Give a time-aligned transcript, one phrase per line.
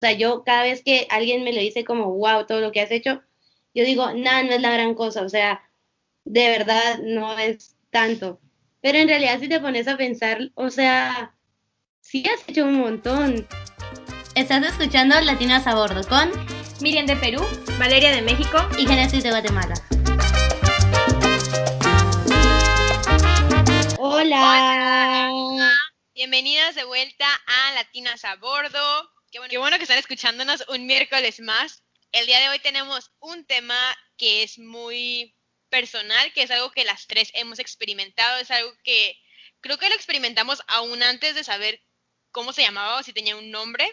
[0.00, 2.90] sea, yo cada vez que alguien me lo dice como, wow, todo lo que has
[2.90, 3.22] hecho,
[3.74, 5.62] yo digo, nada, no es la gran cosa, o sea,
[6.24, 8.40] de verdad no es tanto.
[8.80, 11.34] Pero en realidad si te pones a pensar, o sea,
[12.00, 13.46] sí has hecho un montón.
[14.34, 16.30] Estás escuchando Latinas a Bordo con
[16.80, 17.44] Miriam de Perú,
[17.78, 19.74] Valeria de México y Genesis de Guatemala.
[23.98, 25.30] Hola.
[26.14, 29.19] Bienvenidas de vuelta a Latinas a Bordo.
[29.30, 31.84] Qué bueno, que están escuchándonos un miércoles más.
[32.10, 33.78] El día de hoy tenemos un tema
[34.16, 35.36] que es muy
[35.68, 39.16] personal, que es algo que las tres hemos experimentado, es algo que
[39.60, 41.80] creo que lo experimentamos aún antes de saber
[42.32, 43.88] cómo se llamaba o si tenía un nombre.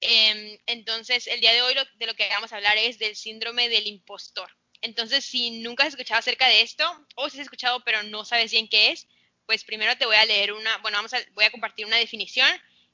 [0.00, 3.68] Em, entonces, el día de hoy de lo que vamos a hablar es del síndrome
[3.68, 4.50] del impostor.
[4.80, 8.50] Entonces, si nunca has escuchado acerca de esto, o si has escuchado pero no sabes
[8.50, 9.06] bien qué es,
[9.44, 12.48] pues primero te voy a leer una, bueno, vamos a, voy a compartir una definición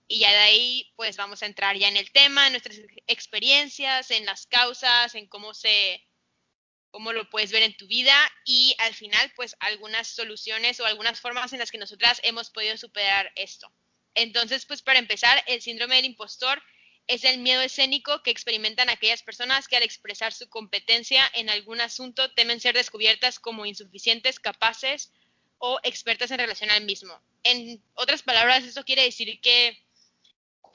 [0.09, 4.11] y ya de ahí pues vamos a entrar ya en el tema, en nuestras experiencias,
[4.11, 6.05] en las causas, en cómo se,
[6.91, 11.21] cómo lo puedes ver en tu vida y al final pues algunas soluciones o algunas
[11.21, 13.71] formas en las que nosotras hemos podido superar esto.
[14.15, 16.63] Entonces pues para empezar, el síndrome del impostor
[17.09, 21.81] es el miedo escénico que experimentan aquellas personas que al expresar su competencia en algún
[21.81, 25.13] asunto temen ser descubiertas como insuficientes, capaces
[25.59, 27.21] o expertas en relación al mismo.
[27.45, 29.86] En otras palabras, esto quiere decir que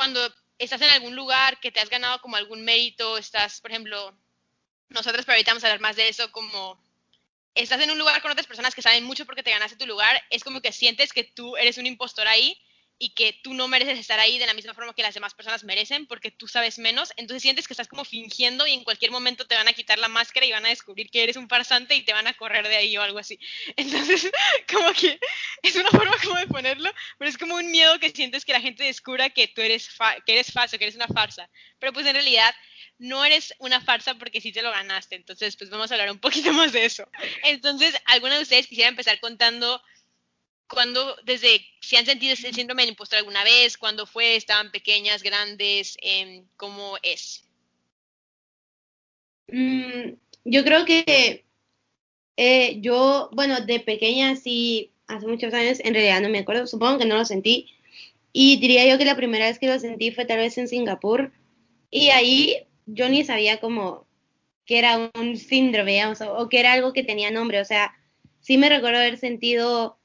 [0.01, 4.17] cuando estás en algún lugar que te has ganado como algún mérito, estás, por ejemplo,
[4.89, 6.83] nosotros pero ahorita hablar más de eso, como
[7.53, 10.19] estás en un lugar con otras personas que saben mucho porque te ganaste tu lugar,
[10.31, 12.59] es como que sientes que tú eres un impostor ahí
[13.01, 15.63] y que tú no mereces estar ahí de la misma forma que las demás personas
[15.63, 19.47] merecen porque tú sabes menos, entonces sientes que estás como fingiendo y en cualquier momento
[19.47, 22.03] te van a quitar la máscara y van a descubrir que eres un farsante y
[22.03, 23.39] te van a correr de ahí o algo así.
[23.75, 24.29] Entonces,
[24.71, 25.19] como que
[25.63, 28.61] es una forma como de ponerlo, pero es como un miedo que sientes que la
[28.61, 29.89] gente descubra que tú eres,
[30.27, 31.49] que eres falso, que eres una farsa.
[31.79, 32.53] Pero pues en realidad
[32.99, 35.15] no eres una farsa porque sí te lo ganaste.
[35.15, 37.09] Entonces, pues vamos a hablar un poquito más de eso.
[37.45, 39.81] Entonces, ¿alguna de ustedes quisiera empezar contando
[40.71, 45.21] cuando, desde, si han sentido ese síndrome del impostor alguna vez, cuándo fue, estaban pequeñas,
[45.21, 47.43] grandes, eh, cómo es?
[49.47, 50.13] Mm,
[50.45, 51.43] yo creo que
[52.37, 56.99] eh, yo, bueno, de pequeña sí, hace muchos años, en realidad no me acuerdo, supongo
[56.99, 57.69] que no lo sentí.
[58.33, 61.33] Y diría yo que la primera vez que lo sentí fue tal vez en Singapur.
[61.89, 64.07] Y ahí yo ni sabía como
[64.65, 67.59] que era un síndrome, o, o que era algo que tenía nombre.
[67.59, 67.93] O sea,
[68.39, 70.00] sí me recuerdo haber sentido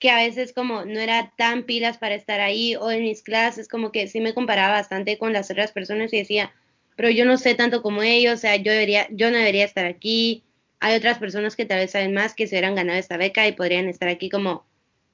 [0.00, 3.68] que a veces como no era tan pilas para estar ahí o en mis clases
[3.68, 6.52] como que sí me comparaba bastante con las otras personas y decía,
[6.96, 9.84] pero yo no sé tanto como ellos, o sea, yo debería, yo no debería estar
[9.84, 10.42] aquí.
[10.80, 13.52] Hay otras personas que tal vez saben más que se hubieran ganado esta beca y
[13.52, 14.66] podrían estar aquí como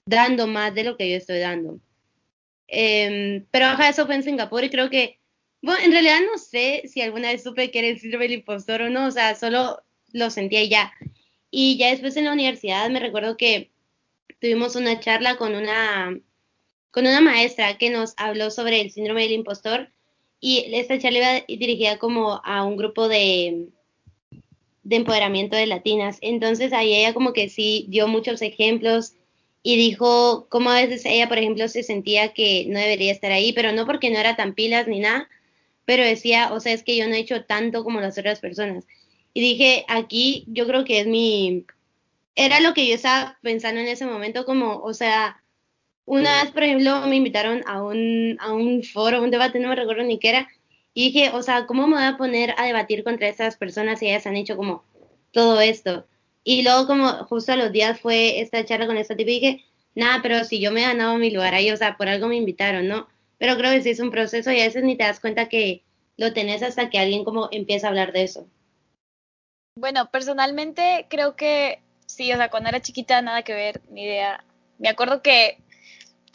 [0.06, 1.80] dando más de lo que yo estoy dando.
[2.68, 5.18] Em, pero ajá, eso fue en Singapur y creo que,
[5.62, 8.90] bueno, en realidad no sé si alguna vez supe que era el del impostor o
[8.90, 9.82] no, o sea, solo
[10.12, 10.92] lo sentía ya.
[11.50, 13.70] Y ya después en la universidad me recuerdo que
[14.40, 16.18] tuvimos una charla con una,
[16.90, 19.90] con una maestra que nos habló sobre el síndrome del impostor
[20.40, 23.68] y esta charla iba dirigida como a un grupo de,
[24.82, 26.18] de empoderamiento de latinas.
[26.20, 29.14] Entonces ahí ella como que sí dio muchos ejemplos
[29.62, 33.52] y dijo cómo a veces ella, por ejemplo, se sentía que no debería estar ahí,
[33.52, 35.28] pero no porque no era tan pilas ni nada,
[35.84, 38.86] pero decía, o sea, es que yo no he hecho tanto como las otras personas.
[39.34, 41.66] Y dije, aquí yo creo que es mi,
[42.36, 45.42] era lo que yo estaba pensando en ese momento, como, o sea,
[46.04, 49.74] una vez, por ejemplo, me invitaron a un, a un foro, un debate, no me
[49.74, 50.48] recuerdo ni qué era,
[50.94, 54.06] y dije, o sea, ¿cómo me voy a poner a debatir contra esas personas si
[54.06, 54.84] ellas han hecho como
[55.32, 56.06] todo esto?
[56.44, 59.64] Y luego, como justo a los días fue esta charla con esta tipo, y dije,
[59.94, 62.36] nada, pero si yo me he ganado mi lugar ahí, o sea, por algo me
[62.36, 63.08] invitaron, ¿no?
[63.38, 65.82] Pero creo que sí es un proceso y a veces ni te das cuenta que
[66.16, 68.46] lo tenés hasta que alguien como empieza a hablar de eso.
[69.78, 74.44] Bueno, personalmente creo que sí, o sea, cuando era chiquita nada que ver, ni idea.
[74.78, 75.58] Me acuerdo que,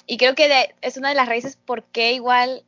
[0.05, 2.63] y creo que es una de las raíces por qué igual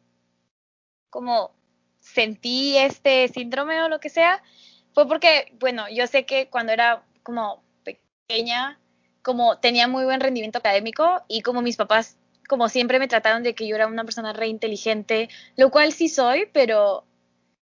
[1.09, 1.51] como
[1.99, 4.41] sentí este síndrome o lo que sea,
[4.93, 8.79] fue porque, bueno, yo sé que cuando era como pequeña,
[9.21, 12.17] como tenía muy buen rendimiento académico y como mis papás,
[12.47, 16.09] como siempre me trataron de que yo era una persona re inteligente, lo cual sí
[16.09, 17.05] soy, pero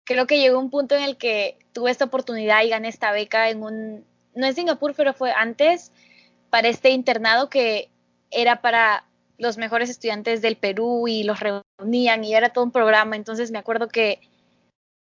[0.05, 3.49] creo que llegó un punto en el que tuve esta oportunidad y gané esta beca
[3.50, 4.05] en un,
[4.35, 5.93] no es Singapur, pero fue antes,
[6.51, 7.91] para este internado que
[8.31, 9.05] era para
[9.39, 13.17] los mejores estudiantes del Perú y los reunían y era todo un programa.
[13.17, 14.21] Entonces me acuerdo que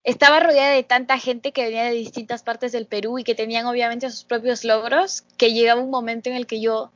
[0.03, 3.65] estaba rodeada de tanta gente que venía de distintas partes del Perú y que tenían
[3.65, 6.91] obviamente sus propios logros, que llegaba un momento en el que yo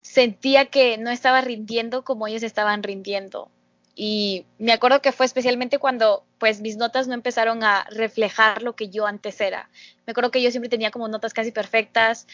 [0.00, 3.50] sentía que no estaba rindiendo como ellos estaban rindiendo.
[3.94, 8.74] Y me acuerdo que fue especialmente cuando pues mis notas no empezaron a reflejar lo
[8.74, 9.70] que yo antes era.
[10.06, 12.26] Me acuerdo que yo siempre tenía como notas casi perfectas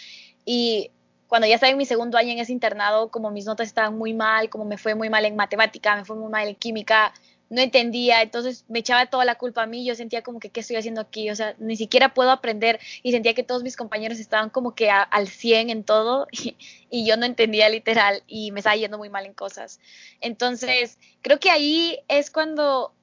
[0.45, 0.91] y
[1.29, 4.15] cuando ya estaba en mi segundo año en ese internado, como mis notas estaban muy
[4.15, 7.12] mal, como me fue muy mal en matemática, me fue muy mal en química,
[7.50, 10.61] no entendía, entonces me echaba toda la culpa a mí, yo sentía como que, ¿qué
[10.61, 11.31] estoy haciendo aquí?
[11.31, 14.88] O sea, ni siquiera puedo aprender y sentía que todos mis compañeros estaban como que
[14.88, 16.56] al 100 en todo y,
[16.91, 19.81] y, yo no entendía literal y me estaba yendo muy mal en cosas.
[20.20, 22.94] Entonces, creo que ahí es cuando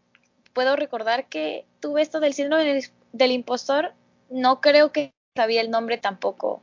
[0.54, 3.94] puedo recordar que tuve esto del síndrome del, del impostor,
[4.30, 6.62] no creo que sabía el nombre tampoco,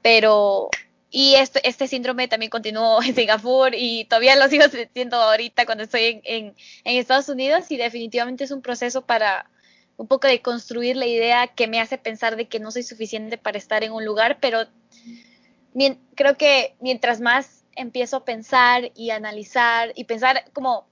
[0.00, 0.70] pero
[1.14, 5.84] y este, este síndrome también continuó en Singapur y todavía lo sigo sintiendo ahorita cuando
[5.84, 6.54] estoy en, en,
[6.84, 9.48] en, Estados Unidos y definitivamente es un proceso para
[9.98, 13.36] un poco de construir la idea que me hace pensar de que no soy suficiente
[13.36, 14.66] para estar en un lugar, pero
[16.14, 20.86] creo que mientras más empiezo a pensar y analizar y pensar como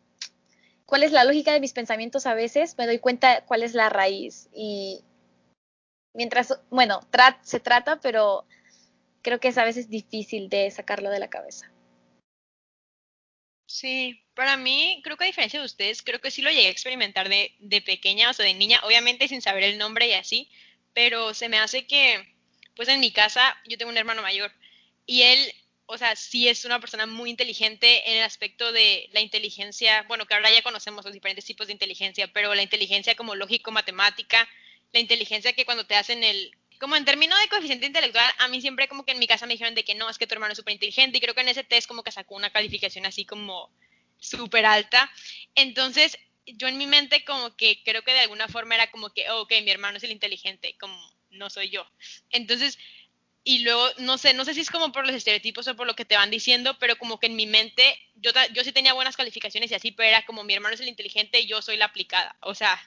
[0.84, 3.88] cuál es la lógica de mis pensamientos a veces, me doy cuenta cuál es la
[3.88, 5.02] raíz y
[6.12, 7.00] mientras, bueno,
[7.43, 8.44] se trata, pero
[9.22, 11.70] creo que es a veces difícil de sacarlo de la cabeza.
[13.67, 16.70] Sí, para mí, creo que a diferencia de ustedes, creo que sí lo llegué a
[16.70, 20.49] experimentar de, de pequeña, o sea, de niña, obviamente sin saber el nombre y así,
[20.93, 22.34] pero se me hace que,
[22.75, 24.52] pues en mi casa, yo tengo un hermano mayor
[25.06, 25.52] y él,
[25.87, 30.26] o sea, sí es una persona muy inteligente en el aspecto de la inteligencia, bueno,
[30.26, 34.49] que ahora ya conocemos los diferentes tipos de inteligencia, pero la inteligencia como lógico-matemática,
[34.93, 38.61] la inteligencia que cuando te hacen el, como en términos de coeficiente intelectual, a mí
[38.61, 40.53] siempre como que en mi casa me dijeron de que no, es que tu hermano
[40.53, 43.27] es súper inteligente y creo que en ese test como que sacó una calificación así
[43.27, 43.71] como
[44.19, 45.11] súper alta.
[45.55, 49.31] Entonces, yo en mi mente como que creo que de alguna forma era como que,
[49.31, 50.99] oh, ok, mi hermano es el inteligente, como
[51.31, 51.87] no soy yo.
[52.31, 52.79] Entonces,
[53.44, 55.94] y luego, no sé, no sé si es como por los estereotipos o por lo
[55.94, 59.17] que te van diciendo, pero como que en mi mente, yo, yo sí tenía buenas
[59.17, 61.87] calificaciones y así, pero era como mi hermano es el inteligente y yo soy la
[61.87, 62.37] aplicada.
[62.41, 62.81] O sea,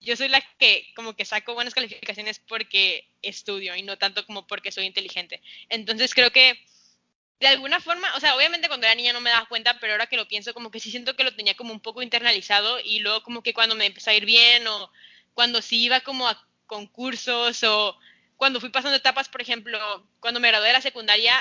[0.00, 4.46] yo soy la que como que saco buenas calificaciones porque estudio y no tanto como
[4.46, 5.42] porque soy inteligente.
[5.68, 6.58] Entonces creo que
[7.40, 10.06] de alguna forma, o sea, obviamente cuando era niña no me daba cuenta, pero ahora
[10.06, 13.00] que lo pienso como que sí siento que lo tenía como un poco internalizado y
[13.00, 14.90] luego como que cuando me empezó a ir bien o
[15.34, 17.98] cuando sí iba como a concursos o
[18.36, 19.78] cuando fui pasando etapas, por ejemplo,
[20.20, 21.34] cuando me gradué de la secundaria,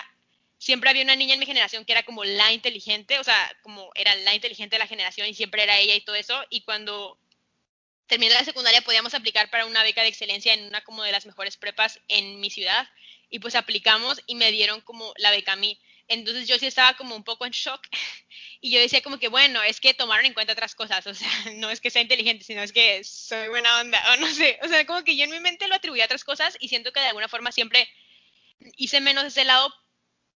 [0.58, 3.92] siempre había una niña en mi generación que era como la inteligente, o sea, como
[3.96, 7.18] era la inteligente de la generación y siempre era ella y todo eso, y cuando
[8.14, 11.26] terminé la secundaria podíamos aplicar para una beca de excelencia en una como de las
[11.26, 12.88] mejores prepas en mi ciudad
[13.32, 15.80] y pues aplicamos y me dieron como la beca a mí.
[16.08, 17.82] Entonces yo sí estaba como un poco en shock
[18.62, 21.28] y yo decía como que bueno, es que tomaron en cuenta otras cosas, o sea,
[21.56, 24.68] no es que sea inteligente, sino es que soy buena onda o no sé, o
[24.68, 27.00] sea, como que yo en mi mente lo atribuía a otras cosas y siento que
[27.00, 27.90] de alguna forma siempre
[28.78, 29.74] hice menos ese lado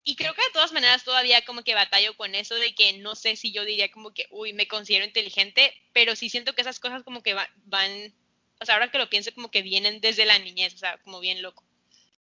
[0.07, 3.15] y creo que de todas maneras todavía como que batallo con eso de que no
[3.15, 6.79] sé si yo diría como que, uy, me considero inteligente, pero sí siento que esas
[6.79, 8.13] cosas como que van,
[8.59, 11.19] o sea, ahora que lo pienso como que vienen desde la niñez, o sea, como
[11.19, 11.63] bien loco.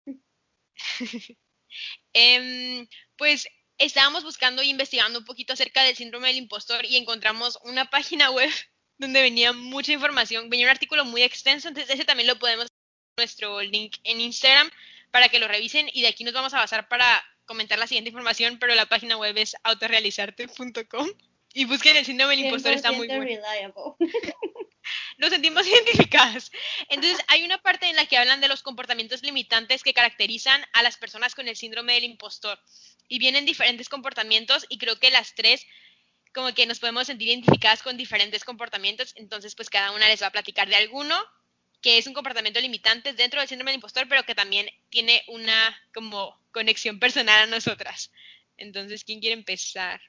[2.13, 2.87] eh,
[3.17, 3.47] pues
[3.79, 8.29] estábamos buscando e investigando un poquito acerca del síndrome del impostor y encontramos una página
[8.29, 8.51] web
[8.99, 12.67] donde venía mucha información, venía un artículo muy extenso, entonces ese también lo podemos
[13.17, 14.69] nuestro link en Instagram
[15.09, 18.09] para que lo revisen y de aquí nos vamos a basar para comentar la siguiente
[18.09, 21.07] información, pero la página web es autorrealizarte.com
[21.53, 23.25] y busquen el síndrome del impostor, está muy bueno.
[25.17, 26.51] Nos sentimos identificadas.
[26.89, 30.83] Entonces, hay una parte en la que hablan de los comportamientos limitantes que caracterizan a
[30.83, 32.59] las personas con el síndrome del impostor.
[33.07, 35.65] Y vienen diferentes comportamientos y creo que las tres
[36.33, 39.13] como que nos podemos sentir identificadas con diferentes comportamientos.
[39.15, 41.15] Entonces, pues cada una les va a platicar de alguno
[41.83, 45.77] que es un comportamiento limitante dentro del síndrome del impostor, pero que también tiene una
[45.93, 48.11] como conexión personal a nosotras.
[48.57, 49.99] Entonces, ¿quién quiere empezar?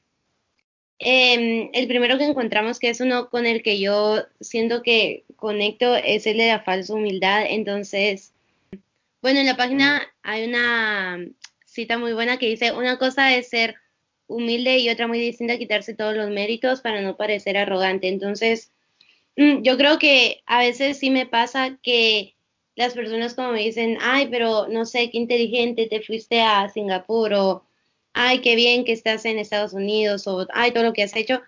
[1.01, 5.97] Eh, el primero que encontramos, que es uno con el que yo siento que conecto,
[5.97, 7.45] es el de la falsa humildad.
[7.49, 8.33] Entonces,
[9.21, 11.19] bueno, en la página hay una
[11.67, 13.75] cita muy buena que dice, una cosa es ser
[14.29, 18.07] humilde y otra muy distinta, quitarse todos los méritos para no parecer arrogante.
[18.07, 18.74] Entonces,
[19.37, 22.37] yo creo que a veces sí me pasa que
[22.77, 27.33] las personas como me dicen, ay, pero no sé, qué inteligente, te fuiste a Singapur
[27.35, 27.67] o,
[28.13, 31.41] ay, qué bien que estás en Estados Unidos o, ay, todo lo que has hecho.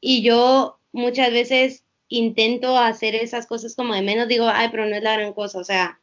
[0.00, 4.96] Y yo muchas veces intento hacer esas cosas como de menos, digo, ay, pero no
[4.96, 6.00] es la gran cosa, o sea,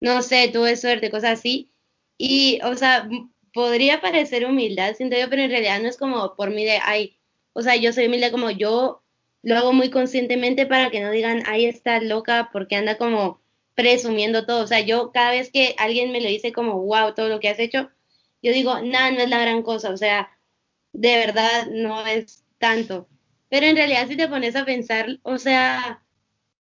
[0.00, 1.72] no sé, tuve suerte, cosas así.
[2.18, 3.08] Y, o sea,
[3.52, 7.18] podría parecer humildad, siento yo, pero en realidad no es como por mí de, ay,
[7.52, 9.01] o sea, yo soy humilde como yo
[9.42, 13.40] lo hago muy conscientemente para que no digan, ahí está loca porque anda como
[13.74, 14.64] presumiendo todo.
[14.64, 17.48] O sea, yo cada vez que alguien me lo dice como, wow, todo lo que
[17.48, 17.90] has hecho,
[18.42, 19.90] yo digo, nada, no es la gran cosa.
[19.90, 20.30] O sea,
[20.92, 23.08] de verdad no es tanto.
[23.48, 26.02] Pero en realidad si te pones a pensar, o sea,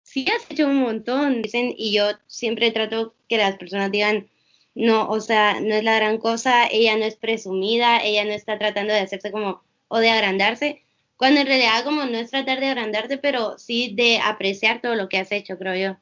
[0.02, 4.28] sí has hecho un montón, dicen, y yo siempre trato que las personas digan,
[4.74, 8.58] no, o sea, no es la gran cosa, ella no es presumida, ella no está
[8.58, 10.85] tratando de hacerse como, o de agrandarse,
[11.16, 15.08] cuando en realidad como no es tratar de agrandarte, pero sí de apreciar todo lo
[15.08, 16.00] que has hecho, creo yo.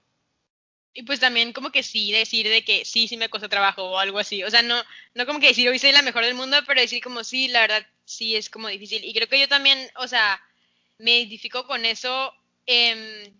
[0.92, 3.98] Y pues también como que sí decir de que sí, sí me costó trabajo o
[3.98, 4.44] algo así.
[4.44, 4.76] O sea, no,
[5.14, 7.62] no como que decir hoy soy la mejor del mundo, pero decir como sí, la
[7.62, 9.04] verdad sí es como difícil.
[9.04, 10.40] Y creo que yo también, o sea,
[10.98, 12.32] me identifico con eso.
[12.66, 13.32] Eh,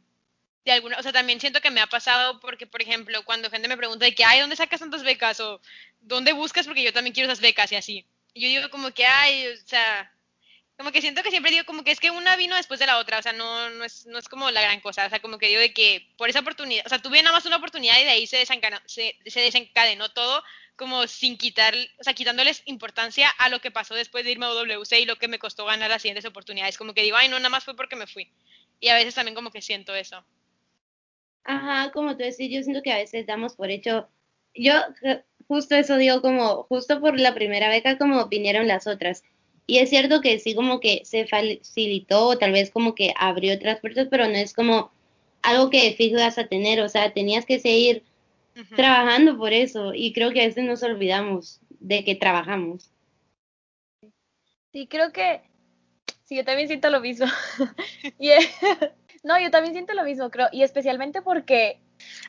[0.64, 3.68] de alguna, o sea, también siento que me ha pasado porque, por ejemplo, cuando gente
[3.68, 5.38] me pregunta de que, ay, ¿dónde sacas tantas becas?
[5.40, 5.60] O
[6.00, 6.66] ¿dónde buscas?
[6.66, 8.06] Porque yo también quiero esas becas y así.
[8.32, 10.10] Y yo digo como que, ay, o sea,
[10.76, 12.98] como que siento que siempre digo como que es que una vino después de la
[12.98, 15.38] otra, o sea, no, no, es, no es como la gran cosa, o sea, como
[15.38, 18.04] que digo de que por esa oportunidad, o sea, tuve nada más una oportunidad y
[18.04, 20.42] de ahí se desencadenó, se, se desencadenó todo
[20.76, 24.48] como sin quitar, o sea, quitándoles importancia a lo que pasó después de irme a
[24.48, 27.38] WC y lo que me costó ganar las siguientes oportunidades, como que digo, ay, no,
[27.38, 28.32] nada más fue porque me fui.
[28.80, 30.24] Y a veces también como que siento eso.
[31.44, 34.08] Ajá, como tú decís, yo siento que a veces damos por hecho,
[34.54, 34.74] yo
[35.46, 39.22] justo eso digo como, justo por la primera beca como vinieron las otras
[39.66, 43.80] y es cierto que sí como que se facilitó, tal vez como que abrió otras
[43.80, 44.92] puertas, pero no es como
[45.42, 48.02] algo que fijo vas a tener, o sea, tenías que seguir
[48.76, 52.90] trabajando por eso y creo que a veces nos olvidamos de que trabajamos.
[54.72, 55.42] Sí, creo que
[56.24, 57.26] sí, yo también siento lo mismo.
[59.22, 61.80] no, yo también siento lo mismo, creo, y especialmente porque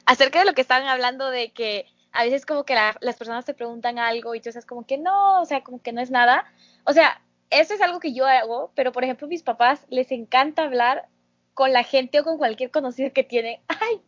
[0.05, 3.53] acerca de lo que estaban hablando de que a veces como que las personas te
[3.53, 6.45] preguntan algo y tú estás como que no, o sea, como que no es nada.
[6.85, 10.63] O sea, eso es algo que yo hago, pero por ejemplo, mis papás les encanta
[10.63, 11.07] hablar
[11.53, 13.59] con la gente o con cualquier conocido que tienen.
[13.67, 14.01] Ay,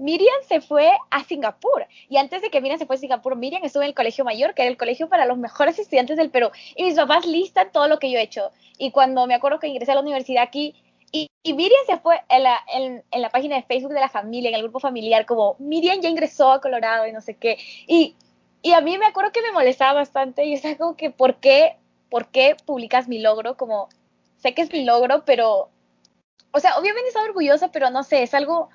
[0.00, 1.86] Miriam se fue a Singapur.
[2.08, 4.54] Y antes de que Miriam se fue a Singapur, Miriam estuvo en el colegio mayor,
[4.54, 6.50] que era el colegio para los mejores estudiantes del Perú.
[6.74, 8.50] Y mis papás listan todo lo que yo he hecho.
[8.78, 10.74] Y cuando me acuerdo que ingresé a la universidad aquí,
[11.12, 14.54] y, Miriam se fue en la, en la página de Facebook de la familia, en
[14.54, 17.58] el grupo familiar, como Miriam ya ingresó a Colorado y no sé qué.
[17.86, 18.14] Y,
[18.62, 20.44] y a mí me acuerdo que me molestaba bastante.
[20.44, 21.76] Y estaba como que, ¿por qué
[22.10, 23.56] ¿por qué publicas mi logro?
[23.56, 23.88] Como,
[24.38, 25.70] sé que es mi logro, pero,
[26.52, 28.68] o sea, obviamente estaba orgullosa, pero no sé, es algo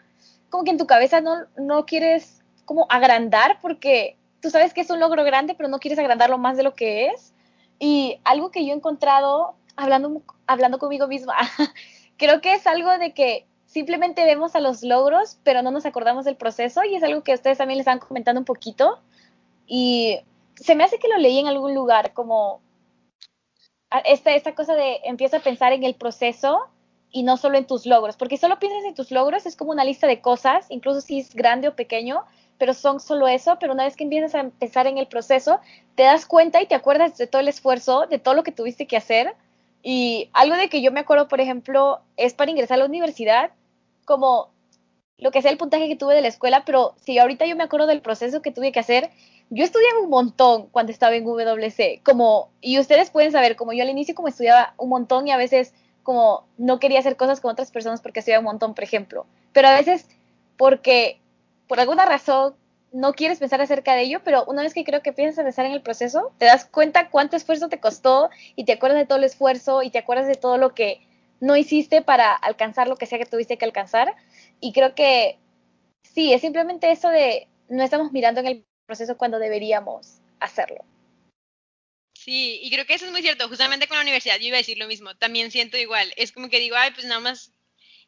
[0.49, 4.89] como que en tu cabeza no, no quieres como agrandar porque tú sabes que es
[4.89, 7.33] un logro grande, pero no quieres agrandarlo más de lo que es.
[7.79, 11.35] Y algo que yo he encontrado hablando, hablando conmigo misma,
[12.17, 16.25] creo que es algo de que simplemente vemos a los logros, pero no nos acordamos
[16.25, 18.99] del proceso y es algo que ustedes también les están comentando un poquito.
[19.67, 20.19] Y
[20.55, 22.61] se me hace que lo leí en algún lugar, como
[24.05, 26.67] esta, esta cosa de empieza a pensar en el proceso
[27.11, 29.85] y no solo en tus logros, porque solo piensas en tus logros, es como una
[29.85, 32.25] lista de cosas, incluso si es grande o pequeño,
[32.57, 35.59] pero son solo eso, pero una vez que empiezas a pensar en el proceso,
[35.95, 38.87] te das cuenta y te acuerdas de todo el esfuerzo, de todo lo que tuviste
[38.87, 39.33] que hacer.
[39.81, 43.51] Y algo de que yo me acuerdo, por ejemplo, es para ingresar a la universidad,
[44.05, 44.49] como
[45.17, 47.63] lo que sea el puntaje que tuve de la escuela, pero si ahorita yo me
[47.63, 49.09] acuerdo del proceso que tuve que hacer,
[49.49, 53.83] yo estudiaba un montón cuando estaba en WC, como, y ustedes pueden saber, como yo
[53.83, 55.73] al inicio como estudiaba un montón y a veces
[56.03, 59.67] como no quería hacer cosas con otras personas porque estudiaba un montón, por ejemplo, pero
[59.67, 60.07] a veces
[60.57, 61.19] porque
[61.67, 62.55] por alguna razón
[62.91, 65.73] no quieres pensar acerca de ello, pero una vez que creo que piensas pensar en
[65.73, 69.25] el proceso, te das cuenta cuánto esfuerzo te costó y te acuerdas de todo el
[69.25, 71.01] esfuerzo y te acuerdas de todo lo que
[71.41, 74.15] no hiciste para alcanzar lo que sea que tuviste que alcanzar.
[74.61, 75.37] Y creo que
[76.03, 80.85] sí, es simplemente eso de no estamos mirando en el proceso cuando deberíamos hacerlo.
[82.13, 83.47] Sí, y creo que eso es muy cierto.
[83.47, 85.15] Justamente con la universidad yo iba a decir lo mismo.
[85.15, 86.11] También siento igual.
[86.17, 87.53] Es como que digo, ay, pues nada más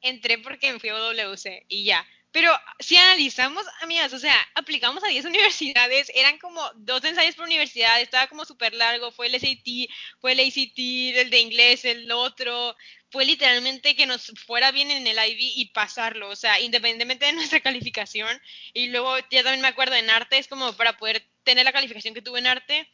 [0.01, 2.05] entré porque me fui a WC y ya.
[2.31, 7.45] Pero si analizamos, amigas, o sea, aplicamos a 10 universidades, eran como dos ensayos por
[7.45, 10.77] universidad, estaba como súper largo, fue el SAT, fue el ACT,
[11.19, 12.75] el de inglés, el otro,
[13.09, 17.33] fue literalmente que nos fuera bien en el IB y pasarlo, o sea, independientemente de
[17.33, 18.29] nuestra calificación.
[18.73, 22.13] Y luego ya también me acuerdo en arte, es como para poder tener la calificación
[22.13, 22.89] que tuve en arte,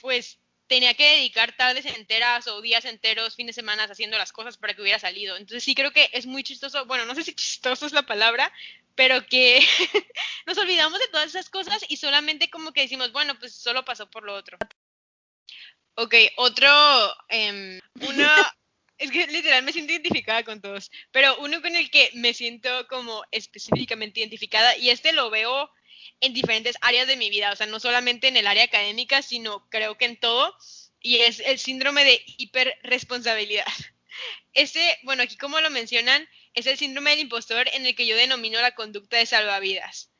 [0.00, 4.56] pues tenía que dedicar tardes enteras o días enteros, fines de semana haciendo las cosas
[4.56, 5.36] para que hubiera salido.
[5.36, 8.52] Entonces sí creo que es muy chistoso, bueno, no sé si chistoso es la palabra,
[8.94, 9.60] pero que
[10.46, 14.10] nos olvidamos de todas esas cosas y solamente como que decimos, bueno, pues solo pasó
[14.10, 14.58] por lo otro.
[15.94, 16.68] Ok, otro,
[17.28, 18.28] eh, uno,
[18.98, 22.86] es que literal me siento identificada con todos, pero uno con el que me siento
[22.88, 25.70] como específicamente identificada, y este lo veo
[26.20, 29.68] en diferentes áreas de mi vida, o sea, no solamente en el área académica, sino
[29.68, 30.54] creo que en todo,
[31.00, 33.66] y es el síndrome de hiperresponsabilidad.
[34.54, 38.16] Este, bueno, aquí como lo mencionan, es el síndrome del impostor en el que yo
[38.16, 40.10] denomino la conducta de salvavidas.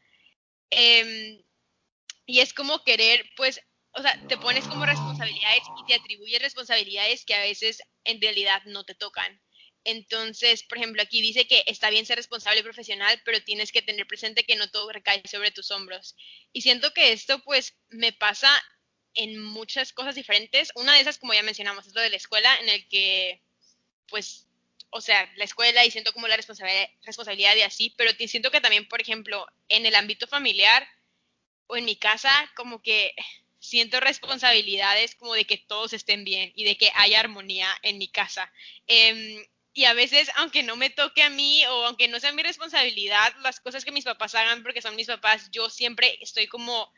[0.69, 1.43] Em,
[2.27, 3.63] y es como querer, pues,
[3.93, 8.63] o sea, te pones como responsabilidades y te atribuyes responsabilidades que a veces en realidad
[8.67, 9.41] no te tocan.
[9.87, 13.83] Entonces, por ejemplo, aquí dice que está bien ser responsable y profesional, pero tienes que
[13.83, 16.17] tener presente que no todo recae sobre tus hombros.
[16.53, 18.51] Y siento que esto pues me pasa
[19.15, 20.73] en muchas cosas diferentes.
[20.75, 23.41] Una de esas, como ya mencionamos, es lo de la escuela, en el que
[24.09, 24.47] pues,
[24.91, 28.89] o sea, la escuela y siento como la responsabilidad, de así, pero siento que también,
[28.89, 30.87] por ejemplo, en el ámbito familiar
[31.69, 33.15] o en mi casa, como que
[33.59, 38.09] siento responsabilidades como de que todos estén bien y de que haya armonía en mi
[38.09, 38.53] casa.
[38.87, 39.45] Em,
[39.77, 43.35] y a veces, aunque no me toque a mí o aunque no sea mi responsabilidad,
[43.43, 46.91] las cosas que mis papás hagan porque son mis papás, yo siempre estoy como,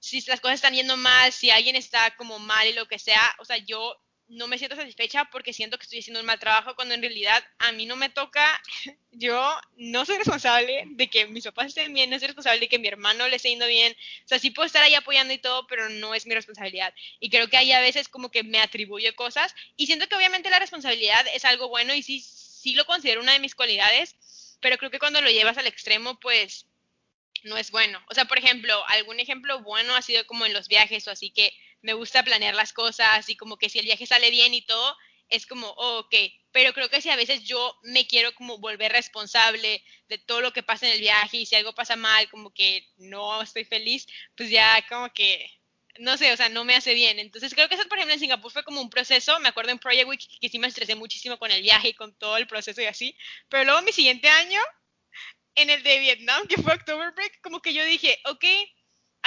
[0.00, 3.36] si las cosas están yendo mal, si alguien está como mal y lo que sea,
[3.38, 3.94] o sea, yo
[4.28, 7.44] no me siento satisfecha porque siento que estoy haciendo un mal trabajo cuando en realidad
[7.58, 8.60] a mí no me toca,
[9.12, 12.78] yo no soy responsable de que mis papás estén bien, no soy responsable de que
[12.78, 13.92] mi hermano le esté yendo bien,
[14.24, 16.92] o sea, sí puedo estar ahí apoyando y todo, pero no es mi responsabilidad.
[17.20, 20.50] Y creo que hay a veces como que me atribuyo cosas y siento que obviamente
[20.50, 24.16] la responsabilidad es algo bueno y sí, sí lo considero una de mis cualidades,
[24.60, 26.66] pero creo que cuando lo llevas al extremo, pues
[27.44, 28.02] no es bueno.
[28.10, 31.30] O sea, por ejemplo, algún ejemplo bueno ha sido como en los viajes o así
[31.30, 31.52] que
[31.86, 34.96] me gusta planear las cosas y como que si el viaje sale bien y todo,
[35.28, 36.14] es como, oh, ok,
[36.50, 40.52] pero creo que si a veces yo me quiero como volver responsable de todo lo
[40.52, 44.08] que pasa en el viaje y si algo pasa mal, como que no estoy feliz,
[44.36, 45.48] pues ya como que,
[46.00, 47.20] no sé, o sea, no me hace bien.
[47.20, 49.78] Entonces creo que eso, por ejemplo, en Singapur fue como un proceso, me acuerdo en
[49.78, 52.82] Project Week que sí me estresé muchísimo con el viaje y con todo el proceso
[52.82, 53.16] y así,
[53.48, 54.60] pero luego mi siguiente año,
[55.54, 58.44] en el de Vietnam, que fue October Break, como que yo dije, ok,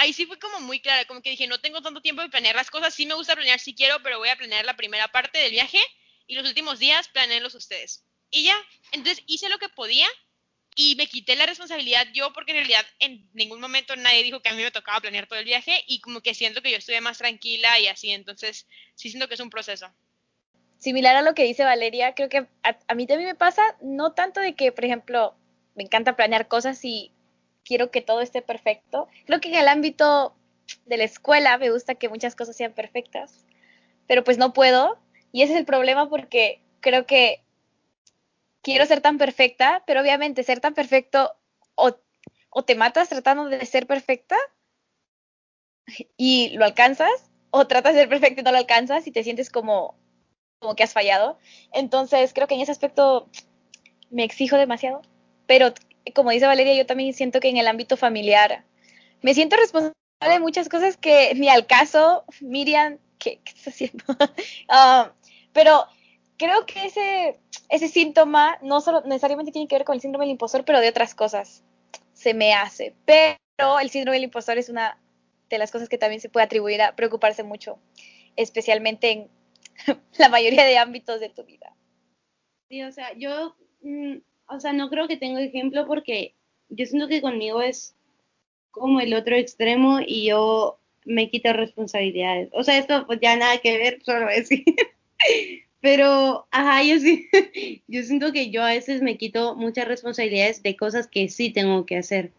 [0.00, 2.56] ahí sí fue como muy clara, como que dije, no tengo tanto tiempo de planear
[2.56, 5.38] las cosas, sí me gusta planear si quiero, pero voy a planear la primera parte
[5.38, 5.78] del viaje
[6.26, 8.02] y los últimos días planeenlos ustedes.
[8.30, 8.56] Y ya,
[8.92, 10.08] entonces hice lo que podía
[10.74, 14.48] y me quité la responsabilidad yo porque en realidad en ningún momento nadie dijo que
[14.48, 17.02] a mí me tocaba planear todo el viaje y como que siento que yo estuve
[17.02, 19.92] más tranquila y así, entonces sí siento que es un proceso.
[20.78, 24.14] Similar a lo que dice Valeria, creo que a, a mí también me pasa, no
[24.14, 25.36] tanto de que, por ejemplo,
[25.74, 27.12] me encanta planear cosas y
[27.64, 29.08] quiero que todo esté perfecto.
[29.26, 30.34] Creo que en el ámbito
[30.86, 33.44] de la escuela me gusta que muchas cosas sean perfectas,
[34.06, 34.98] pero pues no puedo.
[35.32, 37.42] Y ese es el problema porque creo que
[38.62, 41.32] quiero ser tan perfecta, pero obviamente ser tan perfecto
[41.74, 41.96] o,
[42.50, 44.36] o te matas tratando de ser perfecta
[46.16, 49.50] y lo alcanzas, o tratas de ser perfecta y no lo alcanzas y te sientes
[49.50, 49.96] como,
[50.58, 51.38] como que has fallado.
[51.72, 53.28] Entonces creo que en ese aspecto
[54.10, 55.02] me exijo demasiado,
[55.46, 55.72] pero
[56.12, 58.64] como dice Valeria, yo también siento que en el ámbito familiar
[59.22, 64.04] me siento responsable de muchas cosas que ni al caso, Miriam, ¿qué, qué estás haciendo?
[64.68, 65.12] Ah,
[65.52, 65.86] pero
[66.36, 70.32] creo que ese, ese síntoma no solo necesariamente tiene que ver con el síndrome del
[70.32, 71.62] impostor, pero de otras cosas
[72.14, 72.94] se me hace.
[73.04, 74.98] Pero el síndrome del impostor es una
[75.50, 77.78] de las cosas que también se puede atribuir a preocuparse mucho,
[78.36, 79.28] especialmente en
[80.18, 81.74] la mayoría de ámbitos de tu vida.
[82.68, 84.18] Sí, o sea, yo mm,
[84.50, 86.34] o sea, no creo que tenga ejemplo porque
[86.68, 87.94] yo siento que conmigo es
[88.70, 92.50] como el otro extremo y yo me quito responsabilidades.
[92.52, 94.64] O sea, esto pues ya nada que ver, solo decir.
[95.80, 97.28] Pero, ajá, yo sí,
[97.88, 101.86] yo siento que yo a veces me quito muchas responsabilidades de cosas que sí tengo
[101.86, 102.32] que hacer.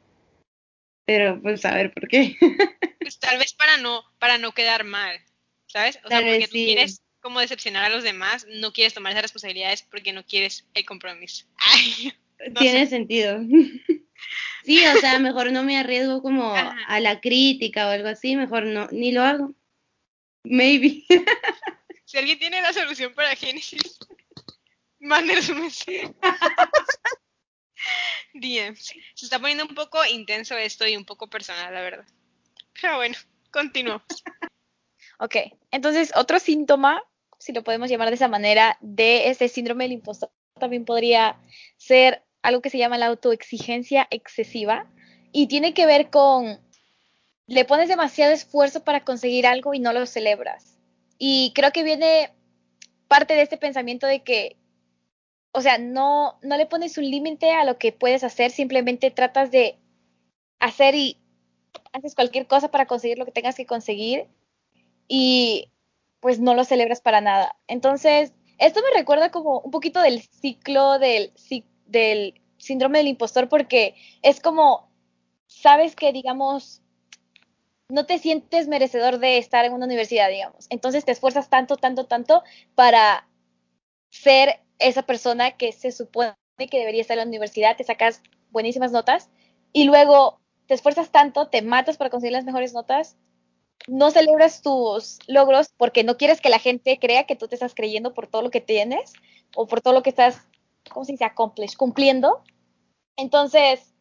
[1.06, 2.36] Pero, pues, a ver por qué.
[3.02, 5.20] Pues tal vez para no, para no quedar mal,
[5.66, 6.00] ¿sabes?
[6.06, 9.84] O sea, porque tú quieres como decepcionar a los demás, no quieres tomar esas responsabilidades
[9.84, 11.46] porque no quieres el compromiso.
[12.58, 13.40] Tiene sentido.
[14.64, 18.66] sí, o sea, mejor no me arriesgo como a la crítica o algo así, mejor
[18.66, 19.54] no, ni lo hago.
[20.44, 21.06] Maybe.
[22.06, 24.00] si alguien tiene la solución para Génesis,
[25.00, 26.14] mándenos un mensaje.
[28.34, 32.06] Bien, se está poniendo un poco intenso esto y un poco personal, la verdad.
[32.80, 33.16] Pero bueno,
[33.52, 34.04] continuamos.
[35.20, 35.36] Ok,
[35.70, 37.04] entonces otro síntoma
[37.42, 41.40] si lo podemos llamar de esa manera, de ese síndrome del impostor también podría
[41.78, 44.86] ser algo que se llama la autoexigencia excesiva
[45.32, 46.60] y tiene que ver con
[47.48, 50.78] le pones demasiado esfuerzo para conseguir algo y no lo celebras.
[51.18, 52.32] Y creo que viene
[53.08, 54.56] parte de este pensamiento de que,
[55.52, 59.50] o sea, no, no le pones un límite a lo que puedes hacer, simplemente tratas
[59.50, 59.80] de
[60.60, 61.18] hacer y
[61.92, 64.28] haces cualquier cosa para conseguir lo que tengas que conseguir.
[65.08, 65.71] Y
[66.22, 67.58] pues no lo celebras para nada.
[67.68, 71.34] Entonces, esto me recuerda como un poquito del ciclo del,
[71.88, 74.90] del síndrome del impostor porque es como,
[75.48, 76.82] sabes que, digamos,
[77.90, 80.68] no te sientes merecedor de estar en una universidad, digamos.
[80.70, 82.44] Entonces te esfuerzas tanto, tanto, tanto
[82.76, 83.28] para
[84.12, 88.92] ser esa persona que se supone que debería estar en la universidad, te sacas buenísimas
[88.92, 89.30] notas
[89.74, 93.18] y luego te esfuerzas tanto, te matas para conseguir las mejores notas
[93.88, 97.74] no celebras tus logros porque no quieres que la gente crea que tú te estás
[97.76, 99.14] creyendo por todo lo que tienes
[99.56, 100.48] o por todo lo que estás
[100.90, 101.26] ¿cómo se dice?
[101.78, 102.44] Cumpliendo.
[103.18, 103.94] Entonces,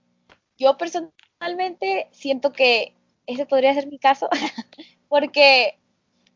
[0.58, 2.94] yo personalmente siento que
[3.26, 4.28] ese podría ser mi caso,
[5.08, 5.78] porque,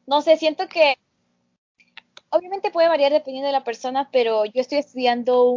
[0.07, 0.96] no sé, siento que
[2.30, 5.50] obviamente puede variar dependiendo de la persona, pero yo estoy estudiando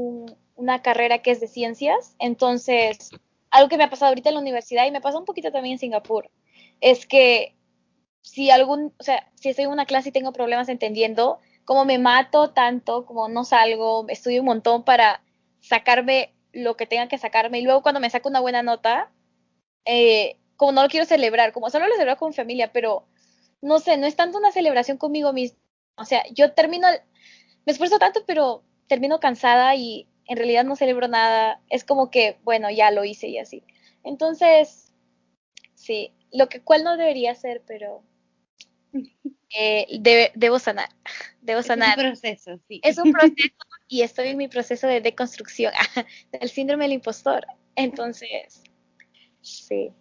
[0.56, 3.12] una carrera que es de ciencias, entonces,
[3.50, 5.73] algo que me ha pasado ahorita en la universidad y me pasa un poquito también
[5.73, 6.30] en Singapur,
[6.82, 7.56] es que
[8.28, 11.98] si algún, o sea, si estoy en una clase y tengo problemas entendiendo, como me
[11.98, 15.22] mato tanto, como no salgo, estudio un montón para
[15.62, 19.10] sacarme lo que tenga que sacarme y luego cuando me saco una buena nota,
[19.86, 23.06] eh, como no lo quiero celebrar, como solo lo celebro con familia, pero
[23.62, 25.60] no sé, no es tanto una celebración conmigo mismo.
[25.96, 26.88] O sea, yo termino,
[27.66, 31.62] me esfuerzo tanto, pero termino cansada y en realidad no celebro nada.
[31.70, 33.63] Es como que, bueno, ya lo hice y así.
[34.04, 34.94] Entonces,
[35.76, 38.04] sí, lo que cual no debería ser, pero
[39.50, 40.90] eh, debo sanar.
[41.42, 41.98] Debo sanar.
[41.98, 42.82] Es un proceso, sí.
[42.84, 43.56] Es un proceso
[43.88, 45.74] y estoy en mi proceso de deconstrucción
[46.32, 47.46] del síndrome del impostor.
[47.76, 48.64] Entonces,
[49.42, 49.92] sí.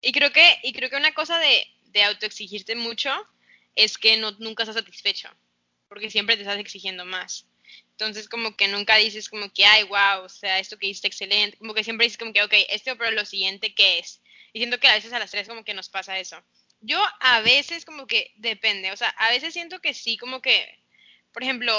[0.00, 3.10] Y creo que, y creo que una cosa de, de autoexigirte mucho
[3.74, 5.28] es que no, nunca estás satisfecho,
[5.88, 7.46] porque siempre te estás exigiendo más.
[7.90, 11.56] Entonces, como que nunca dices como que, ay, wow, o sea, esto que hiciste excelente,
[11.58, 14.20] como que siempre dices como que, ok, esto, pero lo siguiente, ¿qué es?
[14.52, 16.42] Y siento que a veces a las tres como que nos pasa eso.
[16.82, 20.80] Yo a veces como que depende, o sea, a veces siento que sí, como que,
[21.32, 21.72] por ejemplo,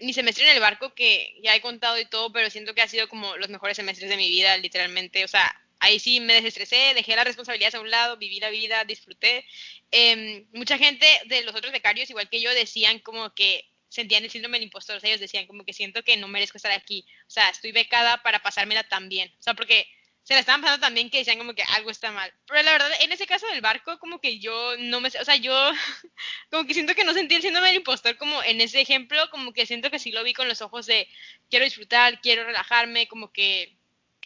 [0.00, 2.88] mi semestre en el barco, que ya he contado y todo, pero siento que ha
[2.88, 6.92] sido como los mejores semestres de mi vida, literalmente, o sea, ahí sí me desestresé,
[6.94, 9.44] dejé las responsabilidades a un lado, viví la vida, disfruté.
[9.90, 14.30] Em, mucha gente de los otros becarios, igual que yo, decían como que sentían el
[14.30, 17.06] síndrome del impostor, o sea, ellos decían como que siento que no merezco estar aquí,
[17.26, 19.88] o sea, estoy becada para pasármela tan bien, o sea, porque
[20.26, 22.34] se la estaban pasando también que decían como que algo está mal.
[22.48, 25.36] Pero la verdad, en ese caso del barco, como que yo no me, o sea,
[25.36, 25.54] yo
[26.50, 29.52] como que siento que no sentí el síndrome del impostor como en ese ejemplo, como
[29.52, 31.08] que siento que sí lo vi con los ojos de
[31.48, 33.76] quiero disfrutar, quiero relajarme, como que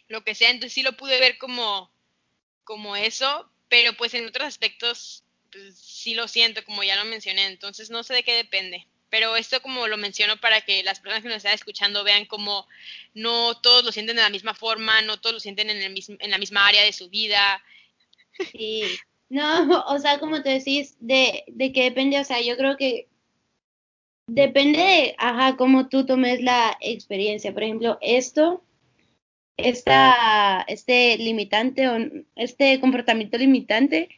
[0.08, 1.92] lo que sea, entonces sí lo pude ver como,
[2.64, 7.44] como eso, pero pues en otros aspectos pues, sí lo siento, como ya lo mencioné,
[7.44, 11.22] entonces no sé de qué depende pero esto como lo menciono para que las personas
[11.22, 12.66] que nos están escuchando vean como
[13.14, 16.16] no todos lo sienten de la misma forma, no todos lo sienten en, el mismo,
[16.20, 17.62] en la misma área de su vida.
[18.52, 18.84] Sí,
[19.28, 23.08] no, o sea, como te decís, de, de qué depende, o sea, yo creo que
[24.26, 27.52] depende de, ajá, cómo tú tomes la experiencia.
[27.52, 28.62] Por ejemplo, esto,
[29.56, 31.96] esta, este limitante, o
[32.36, 34.08] este comportamiento limitante,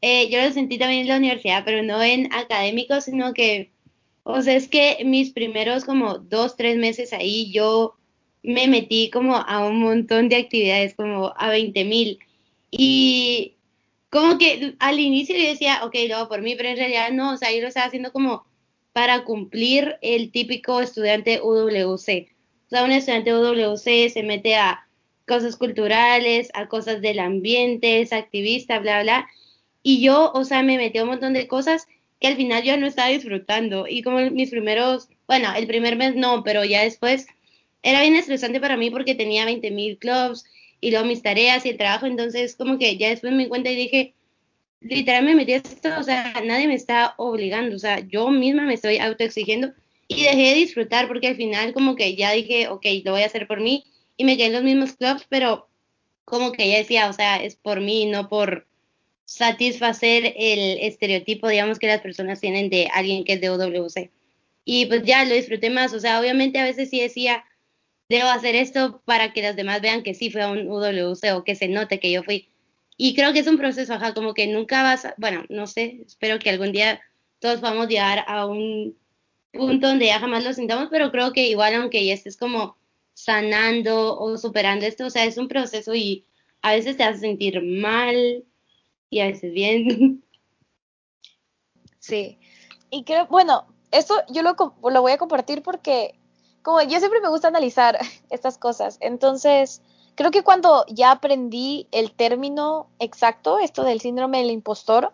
[0.00, 3.72] eh, yo lo sentí también en la universidad, pero no en académico, sino que
[4.28, 7.94] o sea, es que mis primeros como dos, tres meses ahí yo
[8.42, 12.18] me metí como a un montón de actividades, como a 20 mil.
[12.72, 13.54] Y
[14.10, 17.36] como que al inicio yo decía, ok, lo por mí, pero en realidad no, o
[17.36, 18.44] sea, yo lo estaba haciendo como
[18.92, 22.26] para cumplir el típico estudiante UWC.
[22.66, 24.88] O sea, un estudiante UWC se mete a
[25.28, 29.28] cosas culturales, a cosas del ambiente, es activista, bla, bla.
[29.84, 31.86] Y yo, o sea, me metí a un montón de cosas
[32.20, 33.86] que al final yo no estaba disfrutando.
[33.88, 37.26] Y como mis primeros, bueno, el primer mes no, pero ya después
[37.82, 40.44] era bien estresante para mí porque tenía 20 mil clubs
[40.80, 42.06] y luego mis tareas y el trabajo.
[42.06, 44.14] Entonces, como que ya después me di cuenta y dije,
[44.80, 48.74] literal me metí esto, o sea, nadie me está obligando, o sea, yo misma me
[48.74, 49.72] estoy autoexigiendo
[50.08, 53.26] y dejé de disfrutar porque al final como que ya dije, ok, lo voy a
[53.26, 53.84] hacer por mí
[54.16, 55.68] y me quedé en los mismos clubs, pero
[56.24, 58.66] como que ya decía, o sea, es por mí, no por
[59.26, 64.10] satisfacer el estereotipo, digamos, que las personas tienen de alguien que es de UWC.
[64.64, 67.44] Y pues ya lo disfruté más, o sea, obviamente a veces sí decía,
[68.08, 71.44] debo hacer esto para que los demás vean que sí fue a un UWC o
[71.44, 72.48] que se note que yo fui.
[72.96, 76.02] Y creo que es un proceso, ajá, como que nunca vas, a, bueno, no sé,
[76.06, 77.00] espero que algún día
[77.40, 78.96] todos a llegar a un
[79.52, 82.76] punto donde ya jamás lo sintamos, pero creo que igual aunque ya estés como
[83.14, 86.24] sanando o superando esto, o sea, es un proceso y
[86.62, 88.44] a veces te hace sentir mal,
[89.10, 90.22] y a veces bien.
[91.98, 92.38] Sí.
[92.88, 96.16] Y creo, bueno, esto yo lo, lo voy a compartir porque
[96.62, 97.98] como yo siempre me gusta analizar
[98.30, 98.98] estas cosas.
[99.00, 99.82] Entonces,
[100.16, 105.12] creo que cuando ya aprendí el término exacto, esto del síndrome del impostor,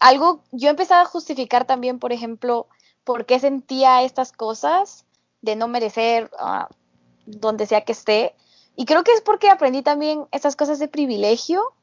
[0.00, 2.66] algo, yo empezaba a justificar también, por ejemplo,
[3.04, 5.06] por qué sentía estas cosas
[5.40, 6.72] de no merecer uh,
[7.26, 8.34] donde sea que esté.
[8.74, 11.74] Y creo que es porque aprendí también estas cosas de privilegio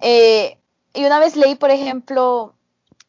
[0.00, 0.58] eh,
[0.94, 2.54] y una vez leí, por ejemplo,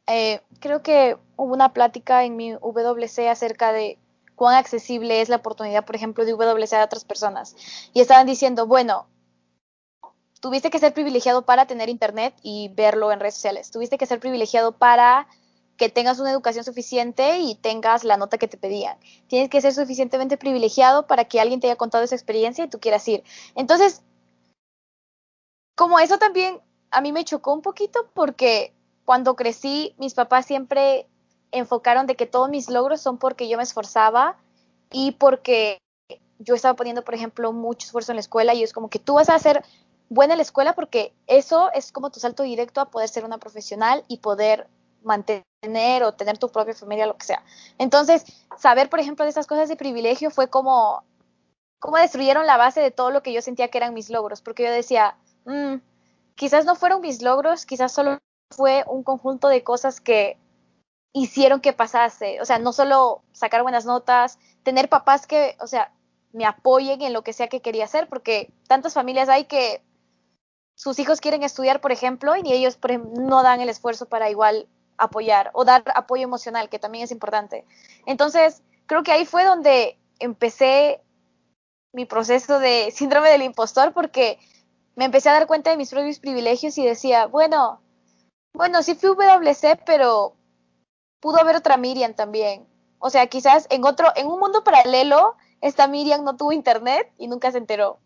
[0.07, 3.97] eh, creo que hubo una plática en mi WC acerca de
[4.35, 7.55] cuán accesible es la oportunidad, por ejemplo, de WC a otras personas.
[7.93, 9.07] Y estaban diciendo, bueno,
[10.39, 13.71] tuviste que ser privilegiado para tener internet y verlo en redes sociales.
[13.71, 15.27] Tuviste que ser privilegiado para
[15.77, 18.97] que tengas una educación suficiente y tengas la nota que te pedían.
[19.27, 22.79] Tienes que ser suficientemente privilegiado para que alguien te haya contado esa experiencia y tú
[22.79, 23.23] quieras ir.
[23.55, 24.01] Entonces,
[25.75, 26.59] como eso también
[26.91, 28.73] a mí me chocó un poquito porque
[29.05, 31.07] cuando crecí, mis papás siempre
[31.51, 34.37] enfocaron de que todos mis logros son porque yo me esforzaba
[34.91, 35.79] y porque
[36.39, 39.15] yo estaba poniendo, por ejemplo, mucho esfuerzo en la escuela y es como que tú
[39.15, 39.63] vas a ser
[40.09, 43.37] buena en la escuela porque eso es como tu salto directo a poder ser una
[43.37, 44.67] profesional y poder
[45.03, 47.43] mantener o tener tu propia familia, lo que sea.
[47.77, 48.25] Entonces,
[48.57, 51.03] saber, por ejemplo, de esas cosas de privilegio fue como,
[51.79, 54.63] como destruyeron la base de todo lo que yo sentía que eran mis logros, porque
[54.63, 55.75] yo decía, mm,
[56.37, 58.19] quizás no fueron mis logros, quizás solo
[58.55, 60.37] fue un conjunto de cosas que
[61.11, 65.91] hicieron que pasase, o sea, no solo sacar buenas notas, tener papás que, o sea,
[66.31, 69.81] me apoyen en lo que sea que quería hacer, porque tantas familias hay que
[70.75, 72.77] sus hijos quieren estudiar, por ejemplo, y ellos
[73.17, 77.65] no dan el esfuerzo para igual apoyar o dar apoyo emocional, que también es importante.
[78.05, 81.01] Entonces, creo que ahí fue donde empecé
[81.93, 84.37] mi proceso de síndrome del impostor, porque
[84.97, 87.79] me empecé a dar cuenta de mis propios privilegios y decía, bueno,
[88.53, 90.35] bueno, sí fui WC, pero
[91.19, 92.67] pudo haber otra Miriam también.
[92.97, 97.27] O sea, quizás en otro, en un mundo paralelo, esta Miriam no tuvo internet y
[97.27, 97.99] nunca se enteró.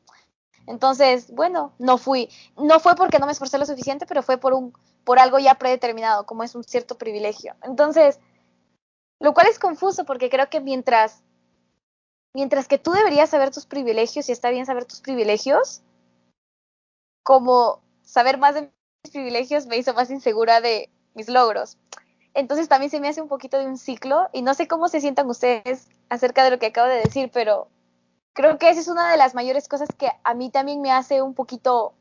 [0.67, 2.29] Entonces, bueno, no fui.
[2.57, 4.73] No fue porque no me esforcé lo suficiente, pero fue por un
[5.05, 7.55] por algo ya predeterminado, como es un cierto privilegio.
[7.63, 8.19] Entonces,
[9.19, 11.23] lo cual es confuso porque creo que mientras
[12.33, 15.83] mientras que tú deberías saber tus privilegios y está bien saber tus privilegios,
[17.23, 18.71] como saber más de
[19.03, 21.77] mis privilegios me hizo más insegura de mis logros.
[22.33, 25.01] Entonces también se me hace un poquito de un ciclo y no sé cómo se
[25.01, 27.67] sientan ustedes acerca de lo que acabo de decir, pero
[28.33, 31.21] creo que esa es una de las mayores cosas que a mí también me hace
[31.21, 31.93] un poquito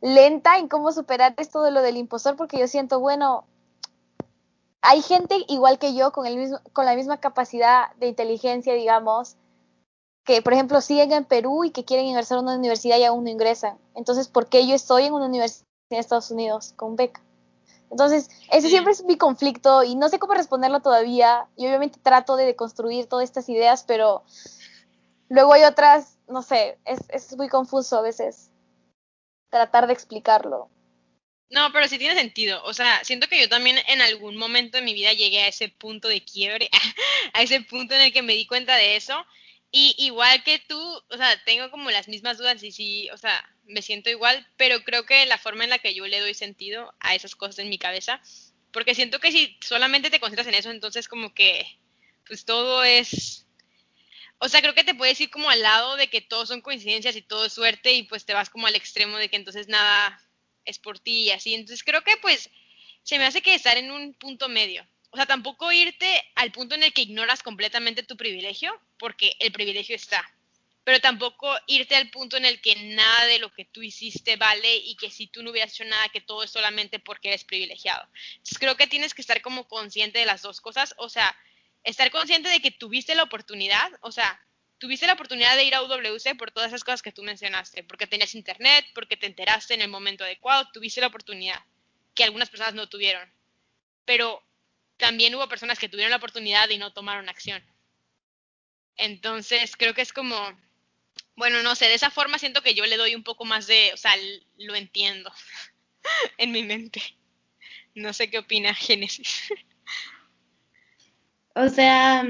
[0.00, 3.46] lenta en cómo superar esto de lo del impostor, porque yo siento, bueno,
[4.82, 9.36] hay gente igual que yo con, el mismo, con la misma capacidad de inteligencia, digamos,
[10.24, 13.24] que por ejemplo siguen en Perú y que quieren ingresar a una universidad y aún
[13.24, 13.78] no ingresan.
[13.94, 17.20] Entonces, ¿por qué yo estoy en una universidad en Estados Unidos con beca?
[17.90, 21.46] Entonces, ese siempre es mi conflicto y no sé cómo responderlo todavía.
[21.56, 24.24] Y obviamente trato de deconstruir todas estas ideas, pero
[25.28, 28.50] luego hay otras, no sé, es, es muy confuso a veces
[29.50, 30.68] tratar de explicarlo.
[31.50, 32.64] No, pero sí tiene sentido.
[32.64, 35.68] O sea, siento que yo también en algún momento de mi vida llegué a ese
[35.68, 36.68] punto de quiebre,
[37.32, 39.14] a ese punto en el que me di cuenta de eso.
[39.76, 43.44] Y igual que tú, o sea, tengo como las mismas dudas y sí, o sea,
[43.64, 46.94] me siento igual, pero creo que la forma en la que yo le doy sentido
[47.00, 48.20] a esas cosas en mi cabeza,
[48.70, 51.66] porque siento que si solamente te concentras en eso, entonces como que,
[52.24, 53.48] pues todo es,
[54.38, 57.16] o sea, creo que te puedes ir como al lado de que todo son coincidencias
[57.16, 60.22] y todo es suerte y pues te vas como al extremo de que entonces nada
[60.64, 61.52] es por ti y así.
[61.52, 62.48] Entonces creo que pues
[63.02, 64.86] se me hace que estar en un punto medio.
[65.10, 68.72] O sea, tampoco irte al punto en el que ignoras completamente tu privilegio,
[69.04, 70.24] porque el privilegio está
[70.84, 74.76] pero tampoco irte al punto en el que nada de lo que tú hiciste vale
[74.76, 78.06] y que si tú no hubieras hecho nada, que todo es solamente porque eres privilegiado.
[78.32, 81.34] Entonces creo que tienes que estar como consciente de las dos cosas, o sea,
[81.84, 84.38] estar consciente de que tuviste la oportunidad, o sea,
[84.76, 88.06] tuviste la oportunidad de ir a UWC por todas esas cosas que tú mencionaste, porque
[88.06, 91.60] tenías internet, porque te enteraste en el momento adecuado, tuviste la oportunidad,
[92.14, 93.32] que algunas personas no tuvieron.
[94.04, 94.42] Pero
[94.98, 97.64] también hubo personas que tuvieron la oportunidad y no tomaron acción.
[98.96, 100.36] Entonces, creo que es como
[101.36, 103.90] bueno, no sé, de esa forma siento que yo le doy un poco más de,
[103.92, 104.12] o sea,
[104.58, 105.32] lo entiendo
[106.38, 107.02] en mi mente.
[107.94, 109.52] No sé qué opina Génesis.
[111.56, 112.26] O sea,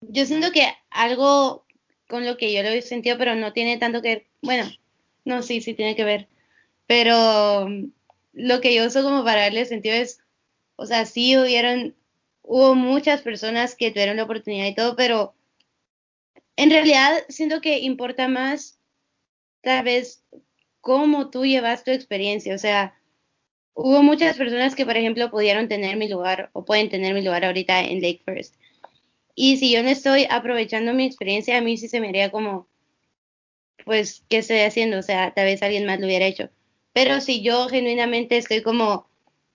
[0.00, 1.66] yo siento que algo
[2.06, 4.70] con lo que yo lo he sentido, pero no tiene tanto que ver, bueno,
[5.24, 6.28] no, sí, sí tiene que ver,
[6.86, 7.68] pero
[8.32, 10.20] lo que yo uso como para darle sentido es,
[10.76, 11.96] o sea, sí hubieron,
[12.42, 15.33] hubo muchas personas que tuvieron la oportunidad y todo, pero
[16.56, 18.78] en realidad siento que importa más
[19.62, 20.24] tal vez
[20.80, 22.54] cómo tú llevas tu experiencia.
[22.54, 22.94] O sea,
[23.74, 27.44] hubo muchas personas que, por ejemplo, pudieron tener mi lugar o pueden tener mi lugar
[27.44, 28.54] ahorita en Lake First.
[29.34, 32.68] Y si yo no estoy aprovechando mi experiencia, a mí sí se me haría como,
[33.84, 34.98] pues, ¿qué estoy haciendo?
[34.98, 36.50] O sea, tal vez alguien más lo hubiera hecho.
[36.92, 39.08] Pero si yo genuinamente estoy como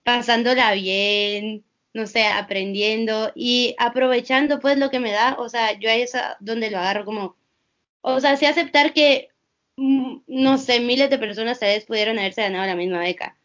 [0.04, 5.90] pasándola bien, no sé, aprendiendo y aprovechando pues lo que me da, o sea, yo
[5.90, 7.36] ahí es donde lo agarro como,
[8.02, 9.30] o sea, sí aceptar que,
[9.76, 13.36] mm, no sé, miles de personas tal vez pudieron haberse ganado la misma beca,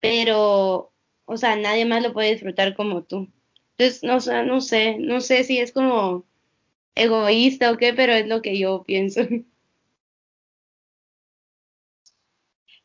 [0.00, 0.92] pero,
[1.26, 3.28] o sea, nadie más lo puede disfrutar como tú.
[3.76, 6.24] Entonces, no, no sé, no sé si es como
[6.94, 9.22] egoísta o qué, pero es lo que yo pienso.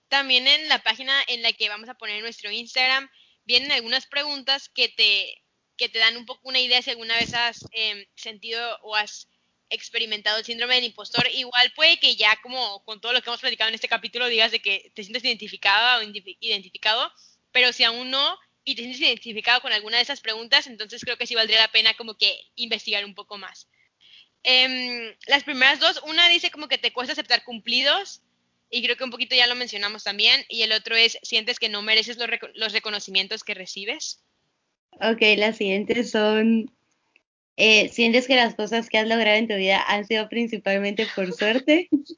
[0.08, 3.10] También en la página en la que vamos a poner nuestro Instagram,
[3.49, 5.43] vienen algunas preguntas que te,
[5.75, 9.27] que te dan un poco una idea si alguna vez has em, sentido o has
[9.71, 11.27] experimentado el síndrome del impostor.
[11.33, 14.51] Igual puede que ya como con todo lo que hemos platicado en este capítulo digas
[14.51, 17.12] de que te sientes identificada o identificado,
[17.51, 21.17] pero si aún no y te sientes identificado con alguna de esas preguntas, entonces creo
[21.17, 23.67] que sí valdría la pena como que investigar un poco más.
[24.43, 28.21] Em, las primeras dos, una dice como que te cuesta aceptar cumplidos,
[28.69, 31.69] y creo que un poquito ya lo mencionamos también, y el otro es, sientes que
[31.69, 34.23] no mereces los, los reconocimientos que recibes.
[35.01, 36.71] Ok, las siguientes son,
[37.55, 41.34] eh, sientes que las cosas que has logrado en tu vida han sido principalmente por
[41.34, 41.89] suerte.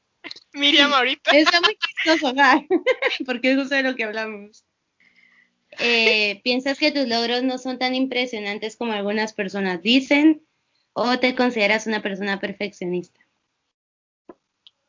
[0.52, 1.30] Miriam ahorita.
[1.36, 2.34] Está muy chistoso,
[3.26, 4.64] porque es justo de lo que hablamos.
[5.78, 10.42] Eh, ¿Piensas que tus logros no son tan impresionantes como algunas personas dicen?
[10.92, 13.20] ¿O te consideras una persona perfeccionista?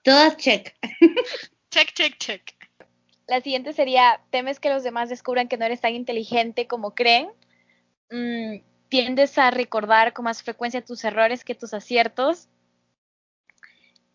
[0.03, 0.75] Todas check.
[1.73, 2.53] Check, check, check.
[3.27, 7.29] La siguiente sería, ¿temes que los demás descubran que no eres tan inteligente como creen?
[8.11, 8.57] Mm,
[8.89, 12.47] ¿Tiendes a recordar con más frecuencia tus errores que tus aciertos?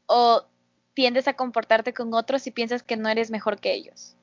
[0.07, 0.47] ¿O
[0.95, 4.15] tiendes a comportarte con otros y piensas que no eres mejor que ellos?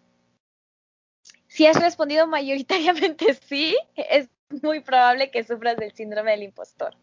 [1.47, 4.29] Si has respondido mayoritariamente sí, es
[4.61, 6.95] muy probable que sufras del síndrome del impostor.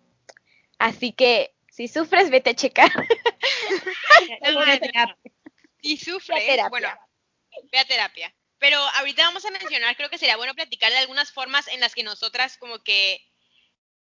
[0.79, 2.91] Así que si sufres, vete a checar.
[5.83, 6.89] si sufres, bueno,
[7.71, 8.35] ve a terapia.
[8.59, 11.95] Pero ahorita vamos a mencionar, creo que sería bueno platicar de algunas formas en las
[11.95, 13.21] que nosotras como que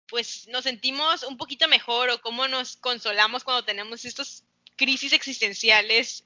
[0.08, 4.43] pues nos sentimos un poquito mejor o cómo nos consolamos cuando tenemos estos
[4.75, 6.25] crisis existenciales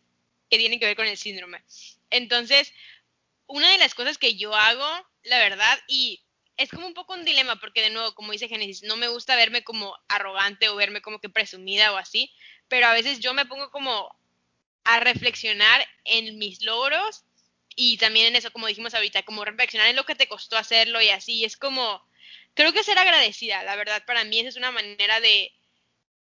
[0.50, 1.64] que tienen que ver con el síndrome.
[2.10, 2.74] Entonces,
[3.48, 6.22] una de las cosas que yo hago, la verdad, y
[6.58, 9.36] es como un poco un dilema, porque de nuevo, como dice Génesis, no me gusta
[9.38, 12.34] verme como arrogante o verme como que presumida o así,
[12.68, 14.14] pero a veces yo me pongo como
[14.84, 17.24] a reflexionar en mis logros
[17.76, 21.02] y también en eso, como dijimos ahorita, como reflexionar en lo que te costó hacerlo
[21.02, 22.04] y así, es como,
[22.54, 25.54] creo que ser agradecida, la verdad, para mí esa es una manera de,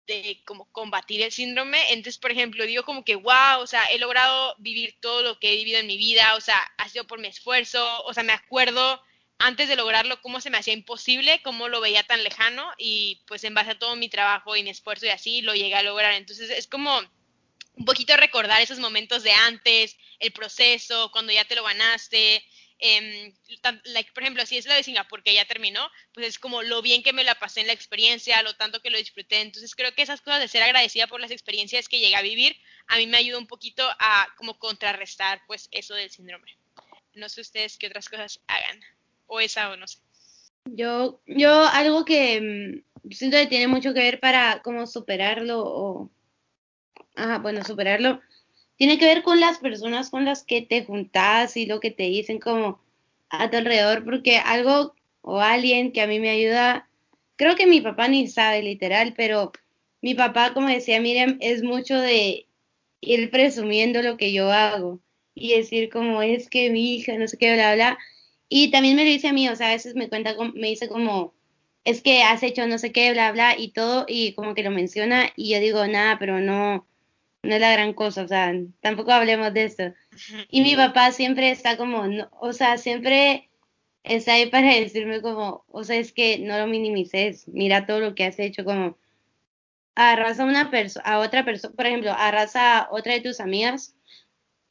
[0.07, 1.93] de como combatir el síndrome.
[1.93, 5.53] Entonces, por ejemplo, digo como que, wow, o sea, he logrado vivir todo lo que
[5.53, 8.33] he vivido en mi vida, o sea, ha sido por mi esfuerzo, o sea, me
[8.33, 9.03] acuerdo
[9.39, 13.43] antes de lograrlo cómo se me hacía imposible, cómo lo veía tan lejano y pues
[13.45, 16.13] en base a todo mi trabajo y mi esfuerzo y así lo llegué a lograr.
[16.13, 17.01] Entonces es como
[17.81, 22.45] un poquito recordar esos momentos de antes, el proceso, cuando ya te lo ganaste.
[22.79, 23.33] Eh,
[24.13, 27.03] por ejemplo, si es la de Singapur que ya terminó, pues es como lo bien
[27.03, 29.41] que me la pasé en la experiencia, lo tanto que lo disfruté.
[29.41, 32.55] Entonces creo que esas cosas de ser agradecida por las experiencias que llegué a vivir,
[32.87, 36.59] a mí me ayuda un poquito a como contrarrestar pues eso del síndrome.
[37.15, 38.79] No sé ustedes qué otras cosas hagan
[39.27, 40.01] o esa o no sé.
[40.67, 46.11] Yo, yo algo que mm, siento que tiene mucho que ver para cómo superarlo o,
[47.43, 48.21] bueno, superarlo,
[48.77, 52.05] tiene que ver con las personas con las que te juntas y lo que te
[52.05, 52.81] dicen como
[53.29, 56.89] a tu alrededor, porque algo o alguien que a mí me ayuda,
[57.37, 59.53] creo que mi papá ni sabe literal, pero
[60.03, 62.47] mi papá, como decía Miriam, es mucho de
[63.01, 65.01] ir presumiendo lo que yo hago
[65.35, 67.99] y decir como es que mi hija, no sé qué, bla, bla.
[68.49, 70.89] Y también me lo dice a mí, o sea, a veces me cuenta, me dice
[70.89, 71.35] como,
[71.85, 74.71] es que has hecho no sé qué, bla, bla, y todo, y como que lo
[74.71, 76.87] menciona, y yo digo, nada, pero no,
[77.43, 79.95] no es la gran cosa, o sea, tampoco hablemos de eso.
[80.51, 82.05] Y mi papá siempre está como,
[82.41, 83.49] o sea, siempre
[84.03, 88.15] está ahí para decirme como, o sea, es que no lo minimices, mira todo lo
[88.15, 88.99] que has hecho, como,
[89.95, 93.95] arrasa a una persona, a otra persona, por ejemplo, arrasa a otra de tus amigas,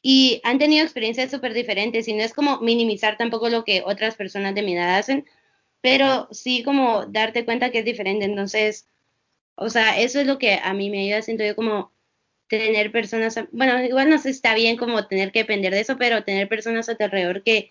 [0.02, 4.16] y han tenido experiencias súper diferentes y no es como minimizar tampoco lo que otras
[4.16, 5.26] personas de mi edad hacen,
[5.82, 8.26] pero sí como darte cuenta que es diferente.
[8.26, 8.88] Entonces,
[9.56, 11.92] o sea, eso es lo que a mí me ayuda, siento yo como
[12.50, 16.24] tener personas, bueno, igual no sé está bien como tener que depender de eso, pero
[16.24, 17.70] tener personas a tu alrededor que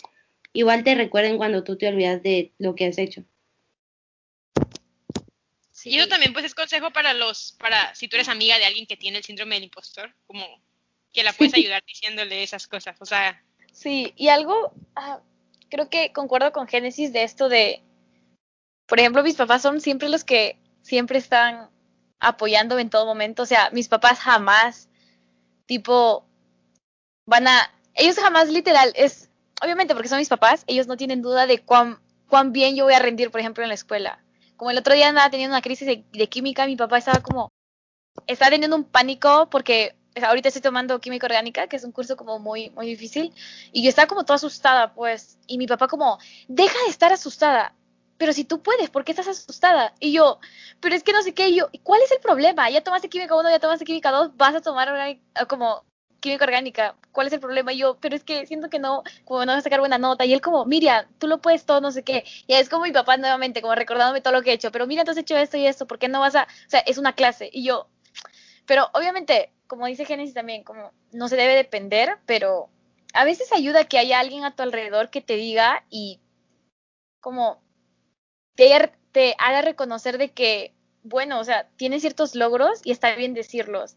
[0.53, 3.25] igual te recuerden cuando tú te olvidas de lo que has hecho.
[5.73, 5.91] Sí.
[5.91, 8.87] Y eso también pues es consejo para los, para si tú eres amiga de alguien
[8.87, 10.45] que tiene el síndrome del impostor, como
[11.13, 13.43] que la puedes ayudar diciéndole esas cosas, o sea.
[13.73, 15.21] Sí, y algo, ah,
[15.69, 17.83] creo que concuerdo con Génesis de esto de,
[18.87, 21.71] por ejemplo, mis papás son siempre los que siempre están
[22.21, 24.89] apoyándome en todo momento, o sea, mis papás jamás,
[25.67, 26.25] tipo,
[27.27, 29.31] van a, ellos jamás literal, es,
[29.63, 32.95] obviamente porque son mis papás, ellos no tienen duda de cuán, cuán bien yo voy
[32.95, 34.23] a rendir, por ejemplo, en la escuela.
[34.57, 37.51] Como el otro día andaba teniendo una crisis de, de química, mi papá estaba como,
[38.27, 39.95] estaba teniendo un pánico porque
[40.27, 43.33] ahorita estoy tomando química orgánica, que es un curso como muy, muy difícil,
[43.73, 47.75] y yo estaba como toda asustada, pues, y mi papá como, deja de estar asustada,
[48.19, 49.95] pero si tú puedes, ¿por qué estás asustada?
[50.01, 50.39] Y yo,
[50.81, 52.69] pero es que no sé qué, y yo, ¿cuál es el problema?
[52.69, 54.89] Ya tomaste química 1, ya tomaste química 2, vas a tomar
[55.49, 55.85] como
[56.21, 57.73] química orgánica, ¿cuál es el problema?
[57.73, 60.25] Y yo, pero es que siento que no, como no vas a sacar buena nota.
[60.25, 62.25] Y él como, Miriam, tú lo puedes todo, no sé qué.
[62.47, 64.73] Y es como mi papá nuevamente, como recordándome todo lo que he hecho.
[64.73, 66.43] Pero mira, tú has hecho esto y esto, ¿por qué no vas a...?
[66.45, 67.49] O sea, es una clase.
[67.53, 67.89] Y yo,
[68.67, 72.69] pero obviamente, como dice Génesis también, como no se debe depender, pero
[73.15, 76.21] a veces ayuda que haya alguien a tu alrededor que te diga y
[77.21, 77.63] como
[78.59, 83.33] te, te haga reconocer de que, bueno, o sea, tienes ciertos logros y está bien
[83.33, 83.95] decirlos.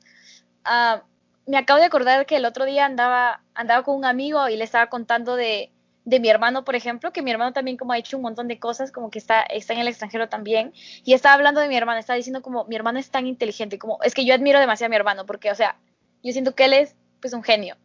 [0.66, 1.02] Uh,
[1.48, 4.64] me acabo de acordar que el otro día andaba, andaba con un amigo y le
[4.64, 5.72] estaba contando de,
[6.06, 8.60] de mi hermano, por ejemplo, que mi hermano también como ha hecho un montón de
[8.60, 12.00] cosas, como que está, está en el extranjero también, y estaba hablando de mi hermano,
[12.00, 14.92] estaba diciendo como, mi hermano es tan inteligente, como, es que yo admiro demasiado a
[14.92, 15.76] mi hermano, porque, o sea,
[16.22, 17.78] yo siento que él es, pues, un genio.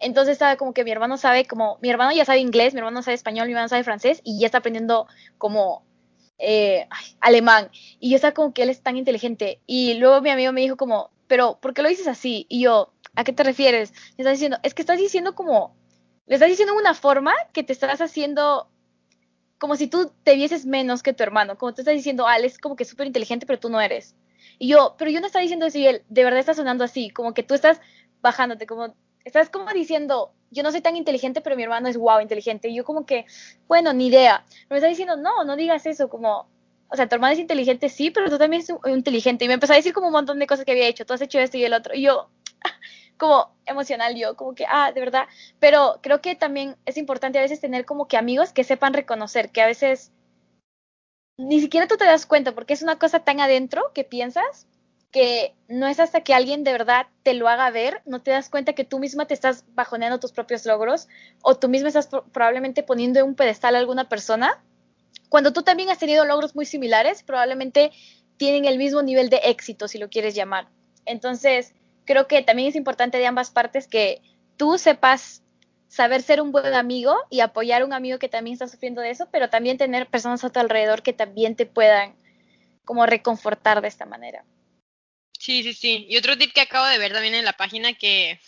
[0.00, 3.02] Entonces estaba como que mi hermano sabe, como, mi hermano ya sabe inglés, mi hermano
[3.02, 5.06] sabe español, mi hermano sabe francés, y ya está aprendiendo
[5.38, 5.84] como
[6.44, 6.88] eh,
[7.20, 7.70] alemán.
[8.00, 9.60] Y yo estaba como que él es tan inteligente.
[9.66, 12.46] Y luego mi amigo me dijo como, pero, ¿por qué lo dices así?
[12.48, 13.92] Y yo, ¿a qué te refieres?
[14.16, 15.76] Me estás diciendo, es que estás diciendo como,
[16.26, 18.68] le estás diciendo una forma que te estás haciendo
[19.58, 22.44] como si tú te vieses menos que tu hermano, como te estás diciendo, ah, él
[22.44, 24.14] es como que súper inteligente, pero tú no eres.
[24.58, 27.10] Y yo, pero yo no estaba diciendo eso y él, de verdad está sonando así,
[27.10, 27.80] como que tú estás
[28.20, 28.94] bajándote, como,
[29.24, 32.68] estás como diciendo, yo no soy tan inteligente, pero mi hermano es guau inteligente.
[32.68, 33.26] Y yo como que,
[33.66, 34.44] bueno, ni idea.
[34.48, 36.48] Pero me está diciendo, no, no digas eso, como,
[36.88, 39.44] o sea, tu hermano es inteligente, sí, pero tú también eres inteligente.
[39.44, 41.20] Y me empezó a decir como un montón de cosas que había hecho, tú has
[41.22, 41.94] hecho esto y el otro.
[41.94, 42.30] Y yo,
[43.18, 45.26] como emocional yo, como que, ah, de verdad.
[45.58, 49.50] Pero creo que también es importante a veces tener como que amigos que sepan reconocer,
[49.50, 50.12] que a veces
[51.36, 54.68] ni siquiera tú te das cuenta, porque es una cosa tan adentro que piensas
[55.14, 58.50] que no es hasta que alguien de verdad te lo haga ver, no te das
[58.50, 61.06] cuenta que tú misma te estás bajoneando tus propios logros
[61.40, 64.60] o tú misma estás probablemente poniendo en un pedestal a alguna persona,
[65.28, 67.92] cuando tú también has tenido logros muy similares, probablemente
[68.38, 70.66] tienen el mismo nivel de éxito, si lo quieres llamar.
[71.06, 74.20] Entonces, creo que también es importante de ambas partes que
[74.56, 75.44] tú sepas
[75.86, 79.10] saber ser un buen amigo y apoyar a un amigo que también está sufriendo de
[79.10, 82.16] eso, pero también tener personas a tu alrededor que también te puedan
[82.84, 84.44] como reconfortar de esta manera.
[85.44, 86.06] Sí, sí, sí.
[86.08, 88.40] Y otro tip que acabo de ver también en la página que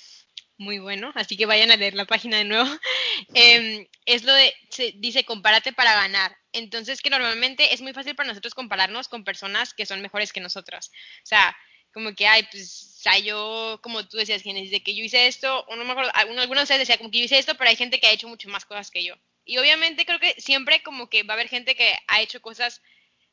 [0.57, 2.67] muy bueno, así que vayan a leer la página de nuevo,
[3.35, 4.55] em, es lo de,
[4.95, 6.35] dice, compárate para ganar.
[6.53, 10.41] Entonces, que normalmente es muy fácil para nosotros compararnos con personas que son mejores que
[10.41, 10.91] nosotras.
[11.23, 11.55] O sea,
[11.93, 15.27] como que, ay, pues, o sea, yo, como tú decías, Genesis, de que yo hice
[15.27, 17.69] esto, o no me acuerdo, algunos de ustedes decían como que yo hice esto, pero
[17.69, 19.15] hay gente que ha hecho mucho más cosas que yo.
[19.45, 22.81] Y obviamente creo que siempre como que va a haber gente que ha hecho cosas,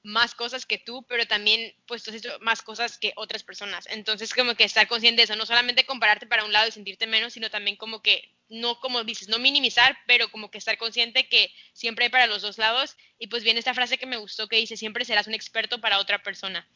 [0.04, 3.88] más cosas que tú, pero también pues tú has hecho más cosas que otras personas.
[3.90, 7.08] Entonces como que estar consciente de eso, no solamente compararte para un lado y sentirte
[7.08, 11.30] menos, sino también como que, no como dices, no minimizar, pero como que estar consciente
[11.30, 12.98] que siempre hay para los dos lados.
[13.18, 16.00] Y pues viene esta frase que me gustó que dice, siempre serás un experto para
[16.00, 16.68] otra persona.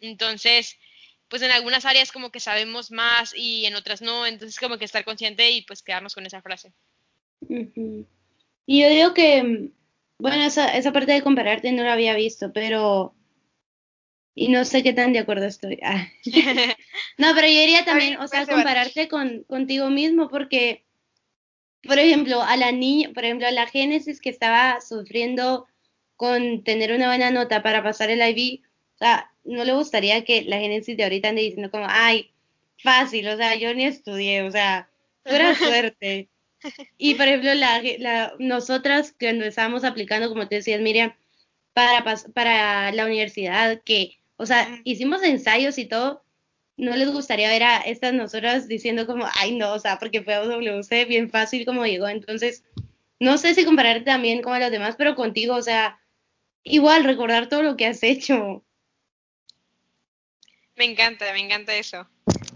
[0.00, 0.78] Entonces,
[1.28, 4.86] pues en algunas áreas como que sabemos más y en otras no, entonces como que
[4.86, 6.72] estar consciente y pues quedarnos con esa frase.
[7.46, 9.70] Y yo digo que,
[10.20, 13.14] bueno, esa, esa parte de compararte no la había visto, pero...
[14.34, 15.80] Y no sé qué tan de acuerdo estoy.
[15.82, 16.06] Ah.
[17.18, 20.84] no, pero yo diría también, o sea, compararte con, contigo mismo, porque,
[21.82, 25.66] por ejemplo, a la niña, por ejemplo, a la Génesis que estaba sufriendo
[26.16, 28.62] con tener una buena nota para pasar el IB,
[28.94, 32.30] o sea, no le gustaría que la Génesis de ahorita ande diciendo como, ay,
[32.78, 34.88] fácil, o sea, yo ni estudié, o sea,
[35.24, 36.28] pura suerte.
[36.98, 41.14] Y por ejemplo, la, la, nosotras cuando estábamos aplicando, como te decías, Miriam,
[41.72, 42.04] para,
[42.34, 46.22] para la universidad, que, o sea, hicimos ensayos y todo,
[46.76, 50.34] no les gustaría ver a estas nosotras diciendo como, ay, no, o sea, porque fue
[50.34, 52.08] a WC bien fácil como llegó.
[52.08, 52.64] Entonces,
[53.18, 56.00] no sé si comparar también con los demás, pero contigo, o sea,
[56.62, 58.64] igual recordar todo lo que has hecho.
[60.76, 62.08] Me encanta, me encanta eso.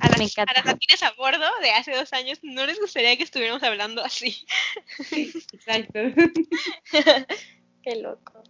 [0.05, 3.63] A las, a las a bordo de hace dos años no les gustaría que estuviéramos
[3.63, 4.45] hablando así.
[5.11, 5.99] exacto.
[7.83, 8.43] Qué loco.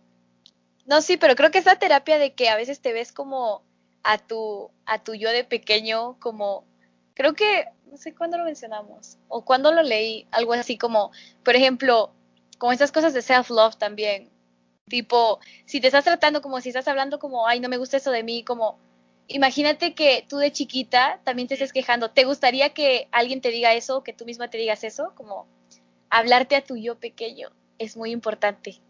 [0.87, 3.63] No, sí, pero creo que esa terapia de que a veces te ves como
[4.03, 6.65] a tu, a tu yo de pequeño, como,
[7.15, 11.13] creo que, no sé cuándo lo mencionamos, o cuándo lo leí, algo así como,
[11.45, 12.13] por ejemplo,
[12.59, 14.31] como esas cosas de self-love también.
[14.89, 18.11] Tipo, si te estás tratando como si estás hablando como, ay, no me gusta eso
[18.11, 18.79] de mí, como,
[19.29, 22.11] imagínate que tú de chiquita también te estés quejando.
[22.11, 25.13] ¿Te gustaría que alguien te diga eso o que tú misma te digas eso?
[25.15, 25.49] Como
[26.11, 28.81] hablarte a tu yo pequeño es muy importante.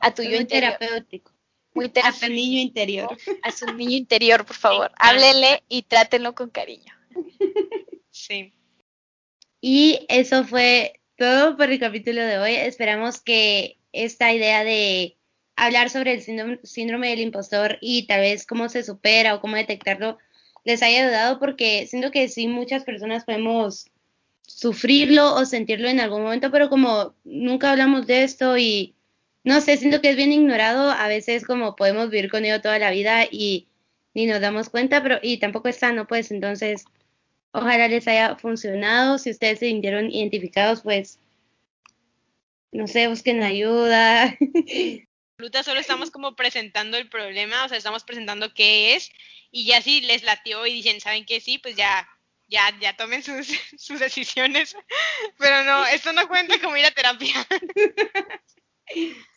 [0.00, 0.76] A tu yo interior.
[0.78, 1.32] terapéutico.
[1.74, 2.24] Muy terapéutico.
[2.24, 3.18] A su niño interior.
[3.42, 4.92] A su niño interior, por favor.
[4.96, 6.94] Háblele y trátenlo con cariño.
[8.10, 8.52] Sí.
[9.60, 12.54] Y eso fue todo por el capítulo de hoy.
[12.54, 15.17] Esperamos que esta idea de
[15.58, 20.18] hablar sobre el síndrome, del impostor y tal vez cómo se supera o cómo detectarlo
[20.64, 23.86] les haya ayudado porque siento que sí muchas personas podemos
[24.42, 28.94] sufrirlo o sentirlo en algún momento, pero como nunca hablamos de esto y
[29.44, 32.78] no sé, siento que es bien ignorado, a veces como podemos vivir con ello toda
[32.78, 33.66] la vida y
[34.14, 36.84] ni nos damos cuenta, pero y tampoco es sano, pues entonces
[37.52, 41.18] ojalá les haya funcionado, si ustedes se sintieron identificados, pues
[42.70, 44.36] no sé, busquen ayuda.
[45.62, 49.10] solo estamos como presentando el problema, o sea, estamos presentando qué es
[49.50, 51.40] y ya si les latió y dicen, ¿saben qué?
[51.40, 52.08] Sí, pues ya
[52.48, 53.46] ya, ya tomen sus,
[53.78, 54.76] sus decisiones.
[55.38, 57.46] Pero no, esto no cuenta como ir a terapia.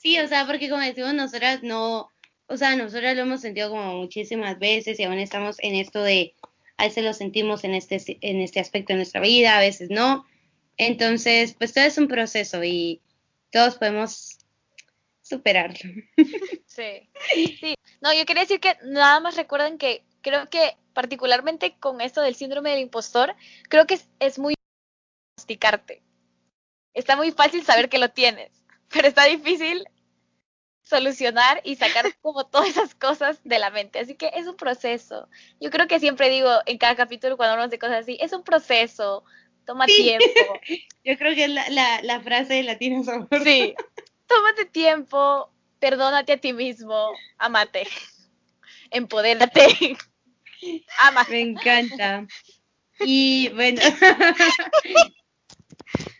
[0.02, 2.10] Sí, o sea, porque como decimos, nosotras no,
[2.47, 6.36] o sea, nosotras lo hemos sentido como muchísimas veces y aún estamos en esto de,
[6.78, 10.26] a veces lo sentimos en este, en este aspecto de nuestra vida, a veces no.
[10.78, 13.02] Entonces, pues todo es un proceso y
[13.52, 14.38] todos podemos
[15.32, 15.89] superarlo.
[16.67, 17.09] Sí.
[17.59, 17.75] sí.
[17.99, 22.36] No, yo quería decir que nada más recuerden que creo que particularmente con esto del
[22.36, 23.36] síndrome del impostor,
[23.67, 24.53] creo que es, muy
[25.36, 26.01] diagnosticarte.
[26.93, 28.51] Está muy fácil saber que lo tienes,
[28.89, 29.86] pero está difícil
[30.82, 33.99] solucionar y sacar como todas esas cosas de la mente.
[33.99, 35.27] Así que es un proceso.
[35.59, 38.43] Yo creo que siempre digo en cada capítulo cuando hablamos de cosas así, es un
[38.43, 39.23] proceso,
[39.65, 40.25] toma tiempo.
[41.03, 43.03] Yo creo que es la, la, frase de Latino
[43.43, 43.75] Sí,
[44.32, 47.88] tómate tiempo, perdónate a ti mismo, amate,
[48.91, 49.97] empodérate.
[50.99, 51.25] Ama.
[51.29, 52.27] Me encanta.
[52.99, 53.82] Y bueno,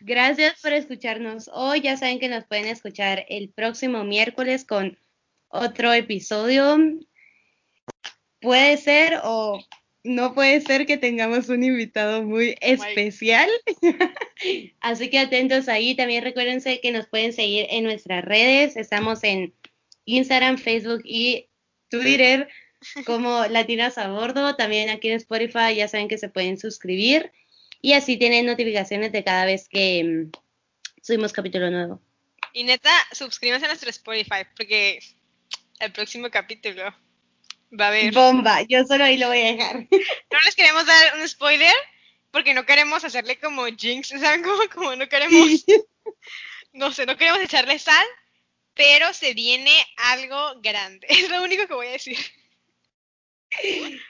[0.00, 1.80] gracias por escucharnos hoy.
[1.80, 4.98] Ya saben que nos pueden escuchar el próximo miércoles con
[5.48, 6.76] otro episodio.
[8.40, 9.64] Puede ser o
[10.04, 13.48] no puede ser que tengamos un invitado muy especial.
[14.80, 15.94] Así que atentos ahí.
[15.94, 18.76] También recuérdense que nos pueden seguir en nuestras redes.
[18.76, 19.54] Estamos en
[20.04, 21.48] Instagram, Facebook y
[21.88, 22.48] Twitter
[23.04, 24.56] como Latinas a Bordo.
[24.56, 27.30] También aquí en Spotify ya saben que se pueden suscribir
[27.80, 30.30] y así tienen notificaciones de cada vez que mm,
[31.02, 32.00] subimos capítulo nuevo.
[32.52, 34.98] Y neta, suscríbanse a nuestro Spotify porque
[35.78, 36.94] el próximo capítulo
[37.78, 38.12] va a haber...
[38.12, 39.88] Bomba, yo solo ahí lo voy a dejar.
[40.30, 41.74] No les queremos dar un spoiler
[42.30, 44.42] porque no queremos hacerle como jinx, ¿saben?
[44.44, 45.64] Como, como no queremos...
[46.72, 48.06] No sé, no queremos echarle sal,
[48.74, 51.06] pero se viene algo grande.
[51.10, 52.16] Es lo único que voy a decir.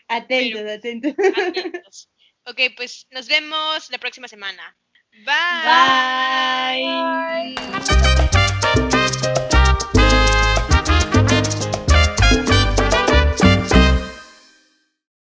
[0.06, 2.08] Atentos, atentos.
[2.44, 4.76] Ok, pues nos vemos la próxima semana.
[5.24, 6.84] Bye.
[7.54, 8.51] Bye.